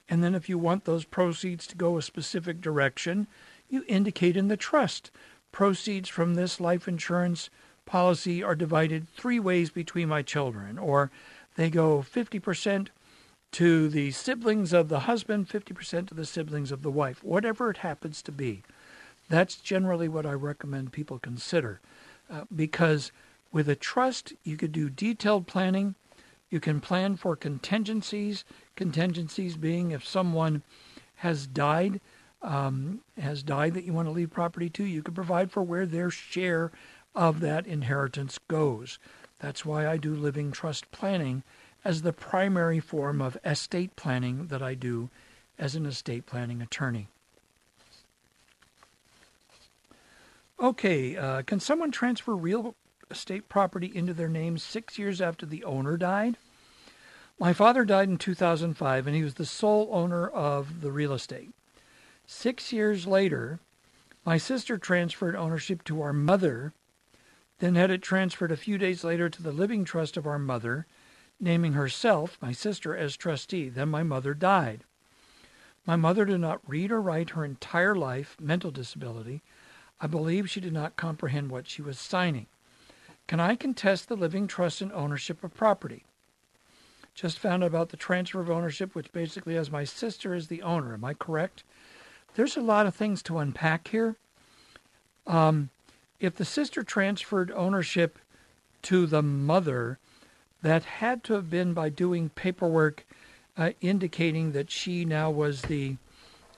And 0.09 0.21
then 0.21 0.35
if 0.35 0.49
you 0.49 0.57
want 0.57 0.83
those 0.83 1.05
proceeds 1.05 1.65
to 1.67 1.77
go 1.77 1.97
a 1.97 2.01
specific 2.01 2.59
direction, 2.59 3.25
you 3.69 3.85
indicate 3.87 4.35
in 4.35 4.49
the 4.49 4.57
trust. 4.57 5.11
Proceeds 5.53 6.09
from 6.09 6.33
this 6.33 6.59
life 6.59 6.89
insurance 6.89 7.49
policy 7.85 8.43
are 8.43 8.53
divided 8.53 9.07
three 9.07 9.39
ways 9.39 9.69
between 9.69 10.09
my 10.09 10.23
children, 10.23 10.77
or 10.77 11.09
they 11.55 11.69
go 11.69 11.99
50% 11.99 12.89
to 13.53 13.87
the 13.87 14.11
siblings 14.11 14.73
of 14.73 14.89
the 14.89 15.01
husband, 15.01 15.47
50% 15.47 16.07
to 16.07 16.13
the 16.13 16.25
siblings 16.25 16.71
of 16.71 16.81
the 16.81 16.91
wife, 16.91 17.23
whatever 17.23 17.69
it 17.69 17.77
happens 17.77 18.21
to 18.23 18.31
be. 18.31 18.63
That's 19.29 19.55
generally 19.55 20.07
what 20.07 20.25
I 20.25 20.33
recommend 20.33 20.91
people 20.91 21.19
consider. 21.19 21.79
Uh, 22.29 22.45
because 22.53 23.11
with 23.51 23.69
a 23.69 23.75
trust, 23.75 24.33
you 24.43 24.57
could 24.57 24.71
do 24.71 24.89
detailed 24.89 25.45
planning. 25.45 25.93
You 26.49 26.59
can 26.59 26.81
plan 26.81 27.15
for 27.15 27.35
contingencies, 27.35 28.43
contingencies 28.75 29.55
being 29.55 29.91
if 29.91 30.05
someone 30.05 30.63
has 31.17 31.45
died, 31.45 32.01
um, 32.41 33.01
has 33.19 33.43
died 33.43 33.75
that 33.75 33.83
you 33.83 33.93
want 33.93 34.07
to 34.07 34.11
leave 34.11 34.31
property 34.31 34.69
to, 34.71 34.83
you 34.83 35.03
can 35.03 35.13
provide 35.13 35.51
for 35.51 35.61
where 35.61 35.85
their 35.85 36.09
share 36.09 36.71
of 37.15 37.39
that 37.41 37.67
inheritance 37.67 38.39
goes. 38.47 38.97
That's 39.39 39.63
why 39.63 39.87
I 39.87 39.97
do 39.97 40.15
living 40.15 40.51
trust 40.51 40.89
planning 40.91 41.43
as 41.85 42.01
the 42.01 42.13
primary 42.13 42.79
form 42.79 43.21
of 43.21 43.37
estate 43.43 43.95
planning 43.95 44.47
that 44.47 44.61
I 44.61 44.73
do 44.73 45.09
as 45.57 45.75
an 45.75 45.85
estate 45.85 46.25
planning 46.25 46.61
attorney. 46.61 47.07
Okay, 50.59 51.17
uh, 51.17 51.41
can 51.41 51.59
someone 51.59 51.91
transfer 51.91 52.35
real 52.35 52.75
estate 53.11 53.49
property 53.49 53.91
into 53.93 54.13
their 54.13 54.29
name 54.29 54.57
six 54.57 54.97
years 54.97 55.19
after 55.19 55.45
the 55.45 55.63
owner 55.63 55.97
died? 55.97 56.37
My 57.39 57.51
father 57.51 57.83
died 57.83 58.09
in 58.09 58.17
2005 58.17 59.07
and 59.07 59.15
he 59.15 59.23
was 59.23 59.33
the 59.33 59.45
sole 59.45 59.89
owner 59.91 60.27
of 60.27 60.81
the 60.81 60.91
real 60.91 61.13
estate. 61.13 61.51
Six 62.25 62.71
years 62.71 63.05
later, 63.05 63.59
my 64.25 64.37
sister 64.37 64.77
transferred 64.77 65.35
ownership 65.35 65.83
to 65.85 66.01
our 66.01 66.13
mother, 66.13 66.71
then 67.59 67.75
had 67.75 67.91
it 67.91 68.01
transferred 68.01 68.51
a 68.51 68.57
few 68.57 68.77
days 68.77 69.03
later 69.03 69.29
to 69.29 69.43
the 69.43 69.51
living 69.51 69.83
trust 69.83 70.15
of 70.15 70.25
our 70.25 70.39
mother, 70.39 70.85
naming 71.39 71.73
herself, 71.73 72.37
my 72.41 72.51
sister, 72.51 72.95
as 72.95 73.15
trustee. 73.15 73.69
Then 73.69 73.89
my 73.89 74.03
mother 74.03 74.33
died. 74.33 74.83
My 75.85 75.95
mother 75.95 76.25
did 76.25 76.39
not 76.39 76.61
read 76.67 76.91
or 76.91 77.01
write 77.01 77.31
her 77.31 77.43
entire 77.43 77.95
life, 77.95 78.37
mental 78.39 78.71
disability. 78.71 79.41
I 79.99 80.07
believe 80.07 80.49
she 80.49 80.61
did 80.61 80.73
not 80.73 80.95
comprehend 80.95 81.49
what 81.49 81.67
she 81.67 81.81
was 81.81 81.99
signing. 81.99 82.47
Can 83.27 83.39
I 83.39 83.55
contest 83.55 84.07
the 84.07 84.15
living 84.15 84.47
trust 84.47 84.81
and 84.81 84.91
ownership 84.91 85.43
of 85.43 85.53
property? 85.53 86.03
Just 87.15 87.39
found 87.39 87.63
out 87.63 87.67
about 87.67 87.89
the 87.89 87.97
transfer 87.97 88.39
of 88.39 88.49
ownership, 88.49 88.95
which 88.95 89.11
basically 89.11 89.55
has 89.55 89.69
my 89.69 89.83
sister 89.83 90.33
as 90.33 90.47
the 90.47 90.61
owner. 90.61 90.93
Am 90.93 91.05
I 91.05 91.13
correct? 91.13 91.63
There's 92.35 92.57
a 92.57 92.61
lot 92.61 92.87
of 92.87 92.95
things 92.95 93.21
to 93.23 93.37
unpack 93.37 93.89
here. 93.89 94.15
Um, 95.27 95.69
if 96.19 96.35
the 96.35 96.45
sister 96.45 96.83
transferred 96.83 97.51
ownership 97.51 98.17
to 98.83 99.05
the 99.05 99.21
mother, 99.21 99.99
that 100.63 100.85
had 100.85 101.23
to 101.25 101.33
have 101.33 101.49
been 101.49 101.73
by 101.73 101.89
doing 101.89 102.29
paperwork 102.29 103.05
uh, 103.57 103.71
indicating 103.81 104.53
that 104.53 104.71
she 104.71 105.05
now 105.05 105.29
was 105.29 105.63
the, 105.63 105.97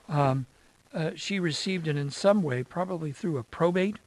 um, 0.07 0.45
uh, 0.93 1.11
she 1.15 1.39
received 1.39 1.87
it 1.87 1.97
in 1.97 2.09
some 2.09 2.41
way, 2.41 2.63
probably 2.63 3.11
through 3.11 3.37
a 3.37 3.43
probate. 3.43 3.97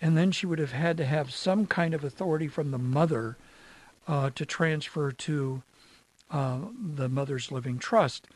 And 0.00 0.16
then 0.16 0.32
she 0.32 0.46
would 0.46 0.58
have 0.58 0.72
had 0.72 0.96
to 0.98 1.04
have 1.04 1.32
some 1.32 1.66
kind 1.66 1.92
of 1.92 2.04
authority 2.04 2.48
from 2.48 2.70
the 2.70 2.78
mother 2.78 3.36
uh, 4.06 4.30
to 4.34 4.46
transfer 4.46 5.10
to 5.12 5.62
uh, 6.30 6.58
the 6.78 7.08
mother's 7.08 7.50
living 7.50 7.78
trust. 7.78 8.26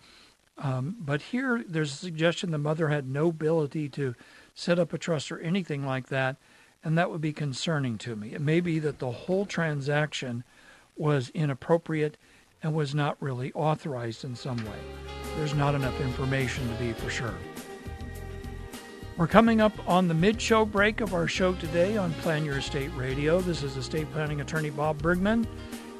Um, 0.58 0.96
but 0.98 1.22
here, 1.22 1.64
there's 1.66 1.92
a 1.92 1.96
suggestion 1.96 2.50
the 2.50 2.58
mother 2.58 2.88
had 2.88 3.08
no 3.08 3.28
ability 3.28 3.88
to 3.90 4.14
set 4.54 4.78
up 4.78 4.92
a 4.92 4.98
trust 4.98 5.30
or 5.30 5.38
anything 5.38 5.86
like 5.86 6.08
that 6.08 6.36
and 6.84 6.96
that 6.96 7.10
would 7.10 7.20
be 7.20 7.32
concerning 7.32 7.98
to 7.98 8.16
me. 8.16 8.34
It 8.34 8.40
may 8.40 8.60
be 8.60 8.78
that 8.78 8.98
the 8.98 9.10
whole 9.10 9.46
transaction 9.46 10.44
was 10.96 11.30
inappropriate 11.30 12.16
and 12.62 12.74
was 12.74 12.94
not 12.94 13.16
really 13.20 13.52
authorized 13.52 14.24
in 14.24 14.34
some 14.34 14.58
way. 14.58 14.80
There's 15.36 15.54
not 15.54 15.74
enough 15.74 16.00
information 16.00 16.68
to 16.68 16.74
be 16.82 16.92
for 16.92 17.10
sure. 17.10 17.34
We're 19.16 19.26
coming 19.26 19.60
up 19.60 19.72
on 19.88 20.06
the 20.06 20.14
mid 20.14 20.40
show 20.40 20.64
break 20.64 21.00
of 21.00 21.12
our 21.12 21.26
show 21.26 21.52
today 21.54 21.96
on 21.96 22.12
Plan 22.14 22.44
Your 22.44 22.58
Estate 22.58 22.90
Radio. 22.96 23.40
This 23.40 23.64
is 23.64 23.76
estate 23.76 24.10
planning 24.12 24.40
attorney 24.40 24.70
Bob 24.70 25.02
Bergman, 25.02 25.46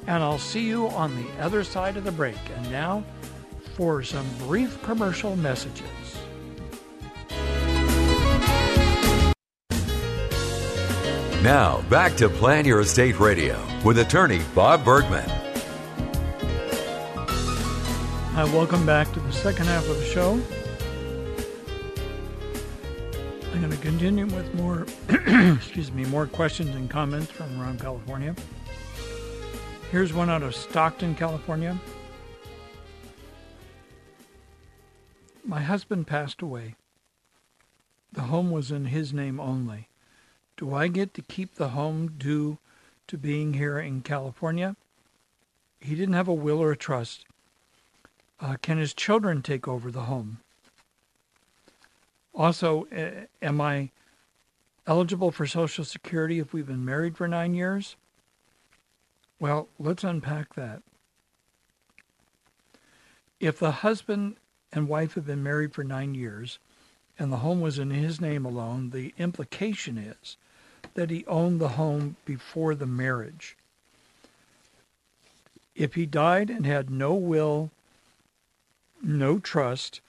and 0.07 0.23
I'll 0.23 0.39
see 0.39 0.65
you 0.65 0.87
on 0.89 1.15
the 1.15 1.29
other 1.41 1.63
side 1.65 1.97
of 1.97 2.05
the 2.05 2.13
break. 2.13 2.37
And 2.55 2.71
now 2.71 3.03
for 3.75 4.03
some 4.03 4.25
brief 4.39 4.81
commercial 4.83 5.35
messages. 5.35 6.18
Now, 11.43 11.81
back 11.83 12.17
to 12.17 12.27
Plan 12.27 12.65
Your 12.65 12.81
Estate 12.81 13.17
Radio 13.17 13.57
with 13.85 13.97
attorney 13.99 14.41
Bob 14.53 14.83
Bergman. 14.83 15.23
Hi, 18.33 18.43
welcome 18.43 18.85
back 18.85 19.09
to 19.13 19.21
the 19.21 19.31
second 19.31 19.67
half 19.67 19.87
of 19.87 19.95
the 19.95 20.03
show. 20.03 20.33
I'm 23.53 23.61
going 23.61 23.71
to 23.71 23.77
continue 23.77 24.25
with 24.25 24.53
more, 24.55 24.85
excuse 25.55 25.93
me, 25.93 26.03
more 26.05 26.27
questions 26.27 26.75
and 26.75 26.89
comments 26.89 27.31
from 27.31 27.61
around 27.61 27.79
California. 27.79 28.35
Here's 29.91 30.11
one 30.11 30.29
out 30.29 30.43
of 30.43 30.53
Stockton, 30.53 31.15
California. 31.15 31.79
My 35.45 35.61
husband 35.61 36.05
passed 36.05 36.41
away. 36.41 36.75
The 38.11 38.23
home 38.23 38.51
was 38.51 38.71
in 38.71 38.85
his 38.85 39.13
name 39.13 39.39
only. 39.39 39.88
Do 40.59 40.75
I 40.75 40.89
get 40.89 41.13
to 41.13 41.21
keep 41.21 41.55
the 41.55 41.69
home 41.69 42.15
due 42.17 42.57
to 43.07 43.17
being 43.17 43.53
here 43.53 43.79
in 43.79 44.01
California? 44.01 44.75
He 45.79 45.95
didn't 45.95 46.15
have 46.15 46.27
a 46.27 46.33
will 46.33 46.59
or 46.59 46.73
a 46.73 46.77
trust. 46.77 47.25
Uh, 48.41 48.57
can 48.61 48.77
his 48.77 48.93
children 48.93 49.41
take 49.41 49.69
over 49.69 49.89
the 49.89 50.03
home? 50.03 50.39
Also, 52.35 52.87
am 53.41 53.61
I 53.61 53.91
eligible 54.85 55.31
for 55.31 55.47
Social 55.47 55.85
Security 55.85 56.39
if 56.39 56.51
we've 56.51 56.67
been 56.67 56.83
married 56.83 57.15
for 57.15 57.27
nine 57.27 57.53
years? 57.53 57.95
Well, 59.39 59.69
let's 59.79 60.03
unpack 60.03 60.55
that. 60.55 60.81
if 63.39 63.57
the 63.59 63.71
husband 63.71 64.35
and 64.73 64.89
wife 64.89 65.13
have 65.13 65.25
been 65.25 65.41
married 65.43 65.73
for 65.73 65.83
nine 65.83 66.13
years 66.13 66.59
and 67.17 67.31
the 67.31 67.37
home 67.37 67.61
was 67.61 67.79
in 67.79 67.91
his 67.91 68.19
name 68.19 68.45
alone, 68.45 68.89
the 68.89 69.13
implication 69.17 69.97
is 69.97 70.37
that 70.99 71.09
he 71.09 71.25
owned 71.27 71.61
the 71.61 71.69
home 71.69 72.17
before 72.25 72.75
the 72.75 72.85
marriage. 72.85 73.55
If 75.73 75.95
he 75.95 76.05
died 76.05 76.49
and 76.49 76.65
had 76.65 76.89
no 76.89 77.13
will, 77.13 77.71
no 79.01 79.39
trust, 79.39 80.01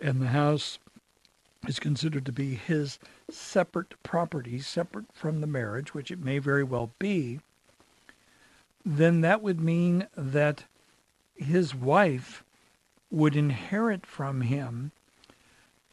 and 0.00 0.22
the 0.22 0.28
house 0.28 0.78
is 1.66 1.80
considered 1.80 2.24
to 2.26 2.30
be 2.30 2.54
his 2.54 3.00
separate 3.28 4.00
property, 4.04 4.60
separate 4.60 5.06
from 5.12 5.40
the 5.40 5.48
marriage, 5.48 5.92
which 5.92 6.12
it 6.12 6.20
may 6.20 6.38
very 6.38 6.62
well 6.62 6.92
be, 7.00 7.40
then 8.84 9.20
that 9.22 9.42
would 9.42 9.60
mean 9.60 10.06
that 10.16 10.62
his 11.34 11.74
wife 11.74 12.44
would 13.10 13.34
inherit 13.34 14.06
from 14.06 14.42
him 14.42 14.92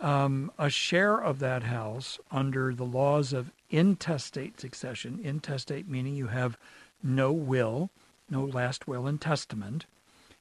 um, 0.02 0.52
a 0.58 0.70
share 0.70 1.18
of 1.18 1.40
that 1.40 1.64
house 1.64 2.20
under 2.32 2.74
the 2.74 2.86
laws 2.86 3.34
of 3.34 3.52
intestate 3.70 4.60
succession. 4.60 5.20
Intestate 5.24 5.88
meaning 5.88 6.16
you 6.16 6.28
have 6.28 6.58
no 7.04 7.32
will, 7.32 7.90
no 8.30 8.44
last 8.44 8.88
will 8.88 9.08
and 9.08 9.22
testament, 9.22 9.86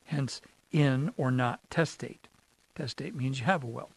hence 0.07 0.41
in 0.73 1.13
or 1.17 1.31
not 1.31 1.61
testate. 1.71 2.29
Testate 2.77 3.15
means 3.15 3.41
you 3.41 3.47
have 3.47 3.65
a 3.65 3.67
will. 3.67 3.91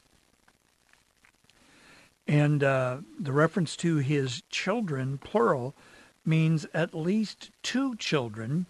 And 2.27 2.63
uh, 2.63 2.97
the 3.19 3.33
reference 3.33 3.75
to 3.77 3.97
his 3.97 4.43
children, 4.49 5.17
plural, 5.17 5.75
means 6.25 6.65
at 6.73 6.93
least 6.93 7.51
two 7.61 7.95
children. 7.95 8.65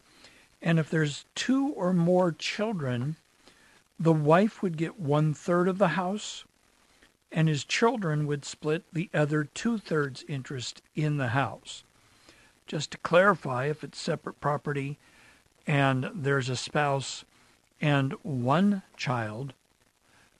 And 0.62 0.80
if 0.80 0.90
there's 0.90 1.26
two 1.36 1.68
or 1.70 1.94
more 1.94 2.32
children, 2.32 3.16
the 4.00 4.14
wife 4.14 4.64
would 4.64 4.78
get 4.78 5.00
one 5.00 5.34
third 5.34 5.68
of 5.68 5.78
the 5.78 5.90
house, 5.90 6.46
and 7.34 7.48
his 7.48 7.66
children 7.66 8.28
would 8.28 8.46
split 8.46 8.84
the 8.94 9.10
other 9.14 9.44
two 9.44 9.80
thirds 9.80 10.24
interest 10.28 10.82
in 10.96 11.18
the 11.18 11.30
house. 11.30 11.84
Just 12.68 12.92
to 12.92 12.98
clarify, 13.00 13.66
if 13.66 13.84
it's 13.84 14.00
separate 14.00 14.40
property 14.40 15.00
and 15.66 16.10
there's 16.14 16.48
a 16.48 16.56
spouse 16.56 17.26
and 17.82 18.14
one 18.22 18.84
child, 18.96 19.54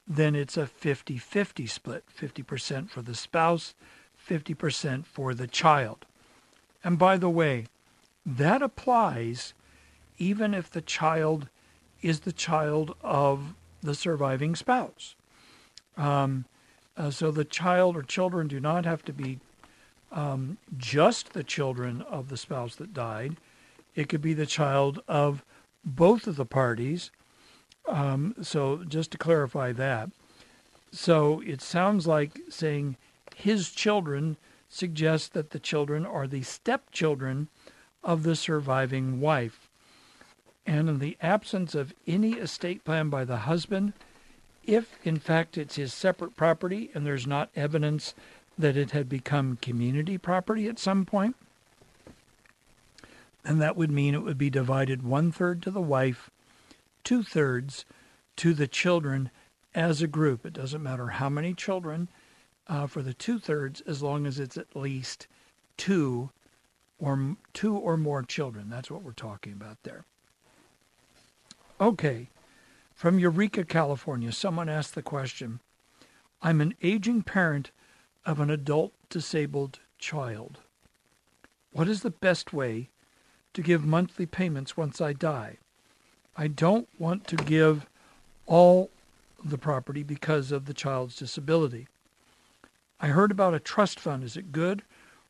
then 0.08 0.36
it's 0.36 0.56
a 0.56 0.68
50 0.68 1.18
50 1.18 1.66
split 1.66 2.04
50% 2.16 2.90
for 2.90 3.02
the 3.02 3.16
spouse, 3.16 3.74
50% 4.30 5.06
for 5.06 5.34
the 5.34 5.48
child. 5.48 6.06
And 6.84 7.00
by 7.00 7.18
the 7.18 7.30
way, 7.30 7.66
that 8.26 8.62
applies 8.62 9.54
even 10.18 10.54
if 10.54 10.70
the 10.70 10.82
child 10.82 11.50
is 12.02 12.22
the 12.22 12.32
child 12.32 12.96
of 13.02 13.56
the 13.82 13.96
surviving 13.96 14.56
spouse. 14.56 15.16
Um, 15.98 16.46
uh, 16.96 17.10
so 17.10 17.32
the 17.32 17.46
child 17.46 17.96
or 17.96 18.04
children 18.04 18.48
do 18.48 18.60
not 18.60 18.86
have 18.86 19.04
to 19.06 19.14
be 19.14 19.40
um, 20.12 20.58
just 20.78 21.34
the 21.34 21.44
children 21.44 22.02
of 22.04 22.30
the 22.30 22.38
spouse 22.38 22.76
that 22.76 22.94
died. 22.94 23.38
It 23.96 24.10
could 24.10 24.22
be 24.22 24.34
the 24.34 24.46
child 24.46 25.02
of 25.08 25.44
both 25.84 26.28
of 26.28 26.36
the 26.36 26.46
parties. 26.46 27.12
Um, 27.88 28.36
so 28.42 28.84
just 28.84 29.12
to 29.12 29.18
clarify 29.18 29.72
that. 29.74 30.10
So 30.92 31.42
it 31.42 31.62
sounds 31.62 32.06
like 32.06 32.40
saying 32.50 32.98
his 33.36 33.72
children 33.72 34.38
suggests 34.70 35.28
that 35.30 35.50
the 35.50 35.60
children 35.60 36.06
are 36.06 36.28
the 36.28 36.44
stepchildren 36.44 37.50
of 38.04 38.24
the 38.24 38.36
surviving 38.36 39.20
wife. 39.20 39.70
And 40.66 40.88
in 40.88 41.00
the 41.00 41.18
absence 41.22 41.76
of 41.76 41.94
any 42.08 42.34
estate 42.34 42.86
plan 42.86 43.10
by 43.10 43.26
the 43.26 43.38
husband, 43.38 43.94
if 44.66 44.98
in 45.04 45.20
fact 45.20 45.58
it's 45.58 45.76
his 45.76 45.94
separate 45.94 46.36
property 46.36 46.90
and 46.94 47.06
there's 47.06 47.28
not 47.28 47.50
evidence 47.56 48.14
that 48.58 48.78
it 48.78 48.92
had 48.92 49.10
become 49.10 49.58
community 49.62 50.18
property 50.18 50.68
at 50.68 50.80
some 50.80 51.06
point, 51.06 51.36
then 53.44 53.60
that 53.60 53.76
would 53.76 53.92
mean 53.92 54.14
it 54.14 54.24
would 54.24 54.38
be 54.38 54.50
divided 54.50 55.04
one 55.04 55.32
third 55.32 55.62
to 55.62 55.72
the 55.72 55.82
wife, 55.82 56.30
two 57.04 57.24
thirds 57.24 57.86
to 58.36 58.54
the 58.54 58.68
children 58.68 59.30
as 59.76 60.02
a 60.02 60.08
group. 60.08 60.46
It 60.46 60.54
doesn't 60.54 60.84
matter 60.84 61.08
how 61.08 61.30
many 61.30 61.54
children 61.54 62.10
uh, 62.68 62.88
for 62.88 63.02
the 63.02 63.14
two 63.14 63.40
thirds 63.40 63.82
as 63.82 64.02
long 64.02 64.26
as 64.26 64.40
it's 64.40 64.58
at 64.58 64.76
least 64.76 65.28
two 65.78 66.30
or 67.00 67.36
two 67.54 67.76
or 67.76 67.98
more 67.98 68.24
children. 68.24 68.70
That's 68.70 68.90
what 68.90 69.04
we're 69.04 69.12
talking 69.12 69.54
about 69.54 69.78
there. 69.84 70.06
Okay, 71.82 72.30
from 73.04 73.20
Eureka, 73.20 73.66
California, 73.66 74.32
someone 74.32 74.70
asked 74.70 74.96
the 74.96 75.02
question 75.02 75.60
I'm 76.42 76.62
an 76.62 76.74
aging 76.82 77.24
parent 77.24 77.72
of 78.26 78.40
an 78.40 78.50
adult 78.50 78.94
disabled 79.10 79.80
child. 80.00 80.60
What 81.74 81.90
is 81.90 82.02
the 82.02 82.12
best 82.12 82.54
way 82.54 82.92
to 83.56 83.62
give 83.62 83.84
monthly 83.84 84.26
payments 84.26 84.78
once 84.78 85.02
I 85.02 85.12
die? 85.12 85.58
I 86.38 86.48
don't 86.48 86.88
want 86.98 87.28
to 87.28 87.36
give 87.36 87.88
all 88.46 88.90
the 89.44 89.58
property 89.58 90.04
because 90.04 90.54
of 90.54 90.64
the 90.64 90.74
child's 90.74 91.18
disability. 91.18 91.90
I 93.02 93.08
heard 93.08 93.32
about 93.32 93.54
a 93.54 93.60
trust 93.60 94.00
fund. 94.00 94.24
Is 94.24 94.38
it 94.38 94.54
good 94.54 94.82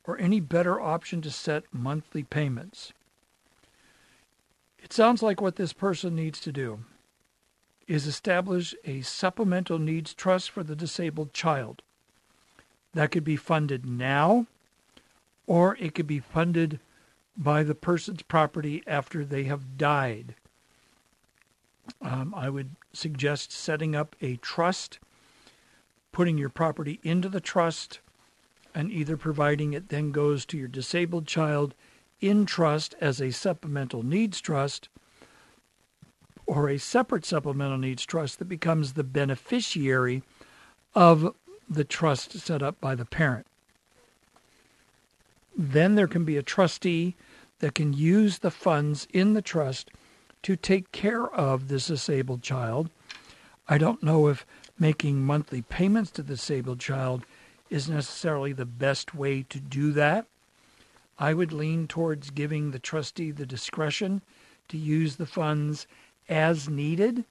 or 0.04 0.20
any 0.20 0.40
better 0.40 0.80
option 0.80 1.24
to 1.24 1.32
set 1.32 1.64
monthly 1.74 2.22
payments? 2.22 2.94
It 4.78 4.94
sounds 4.94 5.24
like 5.24 5.42
what 5.42 5.56
this 5.56 5.74
person 5.74 6.14
needs 6.14 6.40
to 6.42 6.52
do 6.52 6.86
is 7.88 8.08
establish 8.08 8.74
a 8.86 9.02
supplemental 9.02 9.80
needs 9.80 10.14
trust 10.14 10.50
for 10.50 10.64
the 10.64 10.76
disabled 10.76 11.34
child. 11.34 11.82
That 12.94 13.12
could 13.12 13.24
be 13.24 13.36
funded 13.36 13.86
now 13.86 14.48
or 15.48 15.76
it 15.78 15.94
could 15.94 16.08
be 16.08 16.20
funded 16.20 16.80
by 17.36 17.64
the 17.64 17.76
person's 17.76 18.22
property 18.22 18.84
after 18.88 19.26
they 19.26 19.44
have 19.44 19.78
died. 19.78 20.36
Um, 22.02 22.34
I 22.36 22.50
would 22.50 22.76
suggest 22.94 23.52
setting 23.52 23.96
up 23.96 24.16
a 24.22 24.38
trust 24.38 25.00
putting 26.14 26.38
your 26.38 26.50
property 26.50 27.00
into 27.04 27.28
the 27.28 27.42
trust 27.42 28.00
and 28.74 28.92
either 28.92 29.18
providing 29.18 29.74
it 29.74 29.90
then 29.90 30.12
goes 30.12 30.46
to 30.46 30.58
your 30.58 30.68
disabled 30.68 31.28
child 31.28 31.74
in 32.22 32.46
trust 32.46 32.96
as 33.02 33.20
a 33.20 33.32
supplemental 33.32 34.04
needs 34.04 34.40
trust 34.40 34.88
or 36.46 36.70
a 36.70 36.78
separate 36.78 37.26
supplemental 37.26 37.78
needs 37.78 38.06
trust 38.06 38.40
that 38.40 38.46
becomes 38.46 38.94
the 38.94 39.04
beneficiary 39.04 40.24
of 40.94 41.34
the 41.70 41.84
trust 41.84 42.34
set 42.40 42.62
up 42.62 42.80
by 42.82 42.96
the 42.96 43.06
parent. 43.06 43.48
Then 45.56 45.96
there 45.96 46.08
can 46.08 46.26
be 46.26 46.38
a 46.38 46.44
trustee 46.44 47.16
that 47.60 47.76
can 47.76 47.94
use 47.94 48.40
the 48.40 48.52
funds 48.52 49.08
in 49.14 49.34
the 49.34 49.42
trust 49.42 49.92
to 50.42 50.56
take 50.56 50.92
care 50.92 51.26
of 51.28 51.68
this 51.68 51.88
disabled 51.88 52.42
child. 52.42 52.90
I 53.68 53.78
don't 53.78 54.04
know 54.04 54.28
if 54.28 54.46
making 54.78 55.24
monthly 55.24 55.62
payments 55.62 56.12
to 56.12 56.24
the 56.24 56.34
disabled 56.34 56.80
child 56.80 57.24
is 57.70 57.90
necessarily 57.90 58.52
the 58.52 58.66
best 58.66 59.16
way 59.16 59.44
to 59.44 59.60
do 59.60 59.94
that. 59.94 60.26
I 61.18 61.34
would 61.34 61.54
lean 61.54 61.88
towards 61.88 62.32
giving 62.32 62.72
the 62.72 62.80
trustee 62.80 63.32
the 63.32 63.46
discretion 63.46 64.22
to 64.68 64.78
use 64.78 65.16
the 65.16 65.26
funds 65.26 65.88
as 66.30 66.70
needed, 66.70 67.26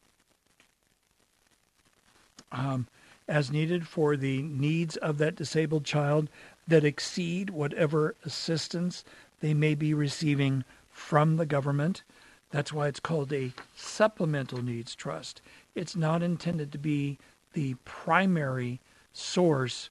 um, 2.50 2.86
as 3.28 3.50
needed 3.50 3.86
for 3.86 4.16
the 4.16 4.42
needs 4.42 4.96
of 4.96 5.18
that 5.18 5.36
disabled 5.36 5.84
child 5.84 6.28
that 6.68 6.84
exceed 6.84 7.50
whatever 7.50 8.14
assistance 8.24 9.04
they 9.40 9.54
may 9.54 9.74
be 9.74 9.94
receiving 9.94 10.64
from 10.90 11.36
the 11.36 11.46
government. 11.46 12.02
That's 12.50 12.72
why 12.72 12.88
it's 12.88 13.00
called 13.00 13.32
a 13.32 13.52
supplemental 13.74 14.62
needs 14.62 14.94
trust. 14.94 15.40
It's 15.74 15.96
not 15.96 16.22
intended 16.22 16.70
to 16.72 16.78
be 16.78 17.18
the 17.54 17.74
primary 17.84 18.80
source 19.12 19.90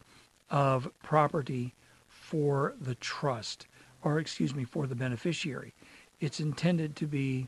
of 0.49 0.89
property 1.01 1.73
for 2.07 2.75
the 2.79 2.95
trust, 2.95 3.67
or 4.03 4.19
excuse 4.19 4.53
me, 4.53 4.63
for 4.63 4.87
the 4.87 4.95
beneficiary. 4.95 5.73
It's 6.19 6.39
intended 6.39 6.95
to 6.97 7.07
be 7.07 7.47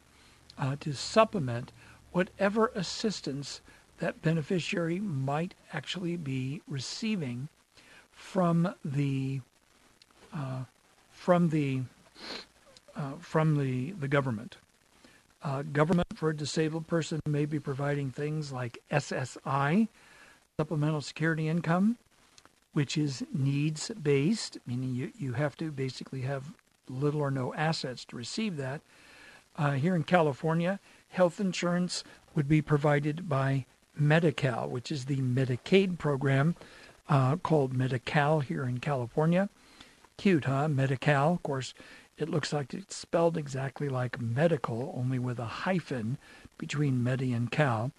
uh, 0.58 0.76
to 0.80 0.94
supplement 0.94 1.72
whatever 2.12 2.72
assistance 2.76 3.62
that 4.00 4.22
beneficiary 4.22 5.00
might 5.00 5.54
actually 5.72 6.18
be 6.18 6.62
receiving 6.68 7.48
from 8.12 8.74
the 8.84 9.42
uh, 10.34 10.64
from 11.12 11.50
the 11.50 11.82
uh, 12.96 13.14
from 13.20 13.58
the 13.58 13.92
the 13.92 14.08
government. 14.08 14.58
Uh, 15.44 15.62
government 15.62 16.08
for 16.16 16.30
a 16.30 16.36
disabled 16.36 16.88
person 16.88 17.20
may 17.28 17.46
be 17.46 17.60
providing 17.60 18.10
things 18.10 18.52
like 18.54 18.78
SSI, 18.90 19.90
supplemental 20.58 21.02
security 21.02 21.50
income, 21.50 21.98
which 22.72 22.98
is 22.98 23.26
needs 23.34 23.92
based, 24.02 24.58
meaning 24.66 24.96
you, 24.96 25.12
you 25.18 25.34
have 25.34 25.58
to 25.58 25.70
basically 25.70 26.22
have 26.22 26.54
little 26.88 27.20
or 27.20 27.30
no 27.30 27.54
assets 27.56 28.06
to 28.06 28.16
receive 28.16 28.56
that. 28.58 28.80
Uh, 29.56 29.72
here 29.72 29.96
in 29.96 30.04
California, 30.04 30.80
health 31.10 31.40
insurance 31.40 32.04
would 32.36 32.48
be 32.48 32.62
provided 32.62 33.30
by 33.30 33.66
Medi-Cal, 33.96 34.68
which 34.68 34.92
is 34.92 35.06
the 35.06 35.18
Medicaid 35.18 36.00
program 36.00 36.56
uh, 37.08 37.36
called 37.36 37.74
Medi-Cal 37.74 38.40
here 38.40 38.64
in 38.64 38.80
California. 38.80 39.50
Cute, 40.18 40.46
huh? 40.46 40.68
Medi-Cal. 40.68 41.34
Of 41.34 41.44
course, 41.44 41.74
it 42.18 42.30
looks 42.30 42.54
like 42.54 42.74
it's 42.74 42.96
spelled 42.96 43.38
exactly 43.38 43.90
like 43.90 44.22
medical, 44.22 44.94
only 44.98 45.20
with 45.20 45.40
a 45.40 45.46
hyphen 45.46 46.18
between 46.58 47.04
Medi 47.04 47.34
and 47.34 47.52
Cal. 47.52 47.92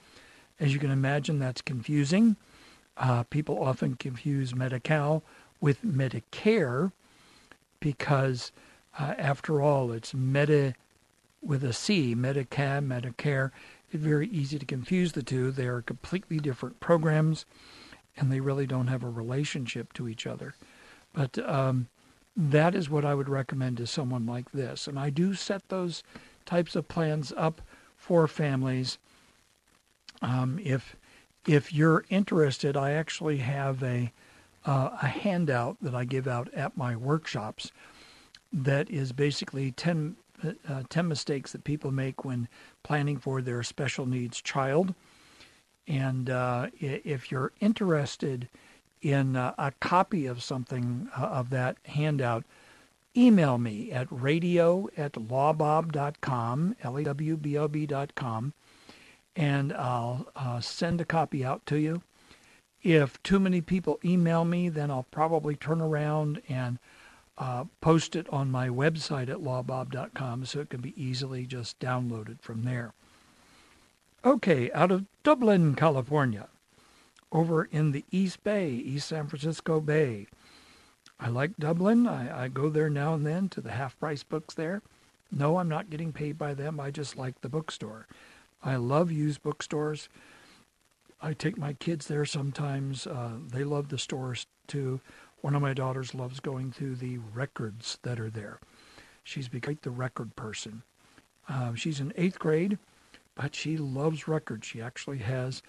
As 0.59 0.73
you 0.73 0.81
can 0.81 0.91
imagine, 0.91 1.39
that's 1.39 1.63
confusing. 1.63 2.37
Uh, 2.97 3.25
people 3.25 3.63
often 3.63 3.97
confuse 3.97 4.55
Medi-Cal 4.55 5.23
with 5.61 5.85
Medicare 5.85 6.93
because, 7.81 8.53
uh, 8.99 9.15
after 9.19 9.61
all, 9.61 9.93
it's 9.93 10.15
Medi 10.15 10.75
with 11.45 11.65
a 11.65 11.73
C, 11.73 12.15
Medicare, 12.15 12.85
Medicare. 12.85 13.51
It's 13.91 14.03
very 14.03 14.29
easy 14.29 14.59
to 14.59 14.67
confuse 14.67 15.13
the 15.13 15.23
two. 15.23 15.51
They 15.51 15.67
are 15.67 15.83
completely 15.83 16.39
different 16.39 16.81
programs, 16.81 17.45
and 18.17 18.31
they 18.33 18.41
really 18.41 18.67
don't 18.67 18.89
have 18.89 19.03
a 19.03 19.09
relationship 19.09 19.93
to 19.95 20.09
each 20.09 20.27
other. 20.27 20.55
But 21.13 21.39
um, 21.49 21.89
that 22.37 22.75
is 22.75 22.91
what 22.91 23.05
I 23.05 23.15
would 23.15 23.29
recommend 23.29 23.77
to 23.77 23.87
someone 23.87 24.27
like 24.27 24.51
this. 24.53 24.89
And 24.89 24.99
I 24.99 25.11
do 25.11 25.35
set 25.35 25.69
those 25.69 26.03
types 26.47 26.75
of 26.75 26.89
plans 26.89 27.33
up 27.37 27.63
for 27.97 28.27
families. 28.27 28.99
Um, 30.23 30.59
if 30.63 30.97
if 31.47 31.73
you're 31.73 32.05
interested, 32.09 32.77
I 32.77 32.93
actually 32.93 33.39
have 33.39 33.83
a 33.83 34.13
uh, 34.65 34.97
a 35.03 35.07
handout 35.07 35.77
that 35.83 35.95
I 35.95 36.05
give 36.05 36.27
out 36.27 36.53
at 36.55 36.77
my 36.77 36.97
workshops 36.97 37.71
that 38.53 38.89
is 38.89 39.13
basically 39.13 39.73
10, 39.73 40.17
uh, 40.69 40.83
10 40.89 41.09
mistakes 41.09 41.53
that 41.53 41.65
people 41.65 41.91
make 41.91 42.25
when 42.25 42.49
planning 42.83 43.19
for 43.19 43.41
their 43.41 43.63
special 43.63 44.07
needs 44.07 44.41
child. 44.41 44.95
And 45.87 46.31
uh, 46.31 46.69
if 46.81 47.31
you're 47.31 47.53
interested 47.61 48.49
in 49.03 49.37
uh, 49.37 49.55
a 49.59 49.73
copy 49.81 50.27
of 50.27 50.43
something 50.43 51.09
uh, 51.17 51.25
of 51.25 51.51
that 51.51 51.77
handout, 51.85 52.45
email 53.17 53.59
me 53.59 53.93
at 53.93 54.07
radio 54.11 54.89
at 54.97 55.13
lawbob.com, 55.13 56.77
L-A-W-B-O-B.com, 56.83 58.53
and 59.37 59.73
I'll 59.73 60.27
uh, 60.35 60.61
send 60.61 61.01
a 61.01 61.05
copy 61.05 61.45
out 61.45 61.65
to 61.67 61.77
you. 61.77 62.03
If 62.83 63.23
too 63.23 63.41
many 63.41 63.61
people 63.61 63.99
email 64.05 64.45
me, 64.45 64.69
then 64.69 64.91
I'll 64.91 65.07
probably 65.11 65.57
turn 65.57 65.81
around 65.81 66.43
and 66.49 66.79
uh, 67.37 67.65
post 67.81 68.15
it 68.17 68.29
on 68.31 68.51
my 68.51 68.69
website 68.69 69.29
at 69.29 69.39
lawbob.com 69.39 70.45
so 70.47 70.61
it 70.61 70.71
can 70.71 70.81
be 70.81 70.95
easily 71.03 71.47
just 71.47 71.79
downloaded 71.79 72.41
from 72.41 72.63
there. 72.63 72.93
Okay, 74.25 74.71
out 74.73 74.91
of 74.91 75.05
Dublin, 75.23 75.75
California 75.75 76.49
over 77.35 77.65
in 77.65 77.91
the 77.91 78.05
East 78.11 78.43
Bay, 78.45 78.71
East 78.71 79.09
San 79.09 79.27
Francisco 79.27 79.81
Bay. 79.81 80.27
I 81.19 81.29
like 81.29 81.57
Dublin. 81.57 82.07
I, 82.07 82.45
I 82.45 82.49
go 82.49 82.69
there 82.69 82.89
now 82.89 83.15
and 83.15 83.27
then 83.27 83.49
to 83.51 83.61
the 83.61 83.73
half 83.73 83.99
price 83.99 84.23
books 84.23 84.55
there. 84.55 84.83
No, 85.31 85.59
I'm 85.59 85.69
not 85.69 85.91
getting 85.91 86.13
paid 86.13 86.39
by 86.39 86.55
them. 86.55 86.79
I 86.79 86.91
just 86.91 87.17
like 87.17 87.41
the 87.41 87.49
bookstore. 87.49 88.07
I 88.63 88.77
love 88.77 89.11
used 89.11 89.43
bookstores. 89.43 90.09
I 91.21 91.33
take 91.33 91.59
my 91.59 91.73
kids 91.75 92.07
there 92.07 92.25
sometimes. 92.25 93.07
Uh, 93.07 93.33
they 93.49 93.65
love 93.65 93.89
the 93.89 93.99
stores 93.99 94.47
too. 94.67 95.01
One 95.45 95.55
of 95.55 95.61
my 95.61 95.75
daughters 95.75 96.15
loves 96.15 96.41
going 96.41 96.71
to 96.79 96.97
the 96.97 97.19
records 97.19 97.99
that 98.01 98.19
are 98.19 98.31
there. 98.31 98.61
She's 99.23 99.47
become 99.47 99.79
the 99.83 99.91
record 99.91 100.35
person. 100.37 100.85
Uh, 101.47 101.75
she's 101.75 102.01
in 102.01 102.15
eighth 102.17 102.39
grade, 102.39 102.79
but 103.35 103.55
she 103.55 103.77
loves 103.77 104.27
records. 104.27 104.67
She 104.67 104.81
actually 104.81 105.19
has 105.19 105.63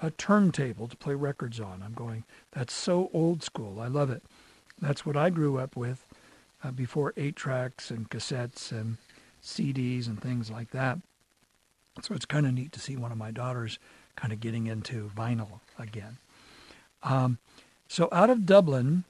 a 0.00 0.10
turntable 0.10 0.88
to 0.88 0.96
play 0.96 1.14
records 1.14 1.60
on. 1.60 1.80
I'm 1.80 1.92
going, 1.92 2.24
that's 2.50 2.72
so 2.72 3.08
old 3.12 3.44
school. 3.44 3.80
I 3.80 3.86
love 3.86 4.10
it. 4.10 4.24
That's 4.80 5.06
what 5.06 5.16
I 5.16 5.30
grew 5.30 5.58
up 5.58 5.76
with 5.76 6.04
uh, 6.64 6.72
before 6.72 7.14
eight 7.16 7.36
tracks 7.36 7.92
and 7.92 8.10
cassettes 8.10 8.72
and 8.72 8.96
CDs 9.40 10.08
and 10.08 10.20
things 10.20 10.50
like 10.50 10.72
that. 10.72 10.98
So 12.02 12.16
it's 12.16 12.26
kind 12.26 12.46
of 12.46 12.54
neat 12.54 12.72
to 12.72 12.80
see 12.80 12.96
one 12.96 13.12
of 13.12 13.18
my 13.18 13.30
daughters 13.30 13.78
kind 14.16 14.32
of 14.32 14.40
getting 14.40 14.66
into 14.66 15.08
vinyl 15.16 15.60
again. 15.78 16.16
Um, 17.04 17.38
so 17.86 18.08
out 18.10 18.28
of 18.28 18.44
Dublin, 18.44 19.04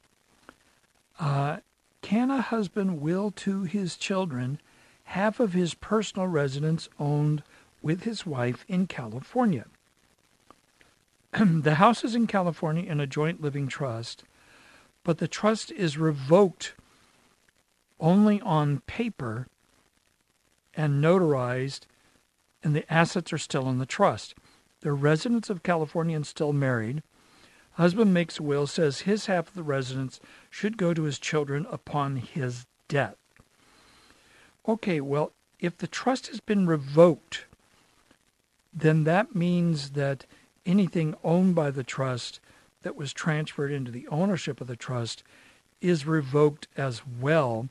uh, 1.21 1.57
can 2.01 2.31
a 2.31 2.41
husband 2.41 2.99
will 2.99 3.29
to 3.31 3.61
his 3.61 3.95
children 3.95 4.59
half 5.03 5.39
of 5.39 5.53
his 5.53 5.75
personal 5.75 6.27
residence 6.27 6.89
owned 6.99 7.43
with 7.81 8.03
his 8.03 8.25
wife 8.25 8.65
in 8.67 8.87
California? 8.87 9.67
the 11.31 11.75
house 11.75 12.03
is 12.03 12.15
in 12.15 12.25
California 12.25 12.89
in 12.89 12.99
a 12.99 13.07
joint 13.07 13.39
living 13.39 13.67
trust, 13.67 14.23
but 15.03 15.19
the 15.19 15.27
trust 15.27 15.71
is 15.71 15.97
revoked 15.97 16.73
only 17.99 18.41
on 18.41 18.79
paper 18.81 19.47
and 20.73 21.03
notarized, 21.03 21.81
and 22.63 22.75
the 22.75 22.91
assets 22.91 23.31
are 23.31 23.37
still 23.37 23.69
in 23.69 23.77
the 23.77 23.85
trust. 23.85 24.33
They're 24.81 24.95
residents 24.95 25.51
of 25.51 25.61
California 25.61 26.15
and 26.15 26.25
still 26.25 26.51
married. 26.51 27.03
Husband 27.73 28.13
makes 28.13 28.39
a 28.39 28.43
will, 28.43 28.67
says 28.67 29.01
his 29.01 29.27
half 29.27 29.47
of 29.49 29.53
the 29.53 29.63
residence 29.63 30.19
should 30.49 30.77
go 30.77 30.93
to 30.93 31.03
his 31.03 31.19
children 31.19 31.65
upon 31.71 32.17
his 32.17 32.65
death. 32.87 33.15
Okay, 34.67 35.01
well, 35.01 35.31
if 35.59 35.77
the 35.77 35.87
trust 35.87 36.27
has 36.27 36.39
been 36.39 36.67
revoked, 36.67 37.45
then 38.73 39.03
that 39.05 39.35
means 39.35 39.91
that 39.91 40.25
anything 40.65 41.15
owned 41.23 41.55
by 41.55 41.71
the 41.71 41.83
trust 41.83 42.39
that 42.83 42.95
was 42.95 43.13
transferred 43.13 43.71
into 43.71 43.91
the 43.91 44.07
ownership 44.07 44.59
of 44.59 44.67
the 44.67 44.75
trust 44.75 45.23
is 45.81 46.05
revoked 46.05 46.67
as 46.77 47.01
well. 47.19 47.69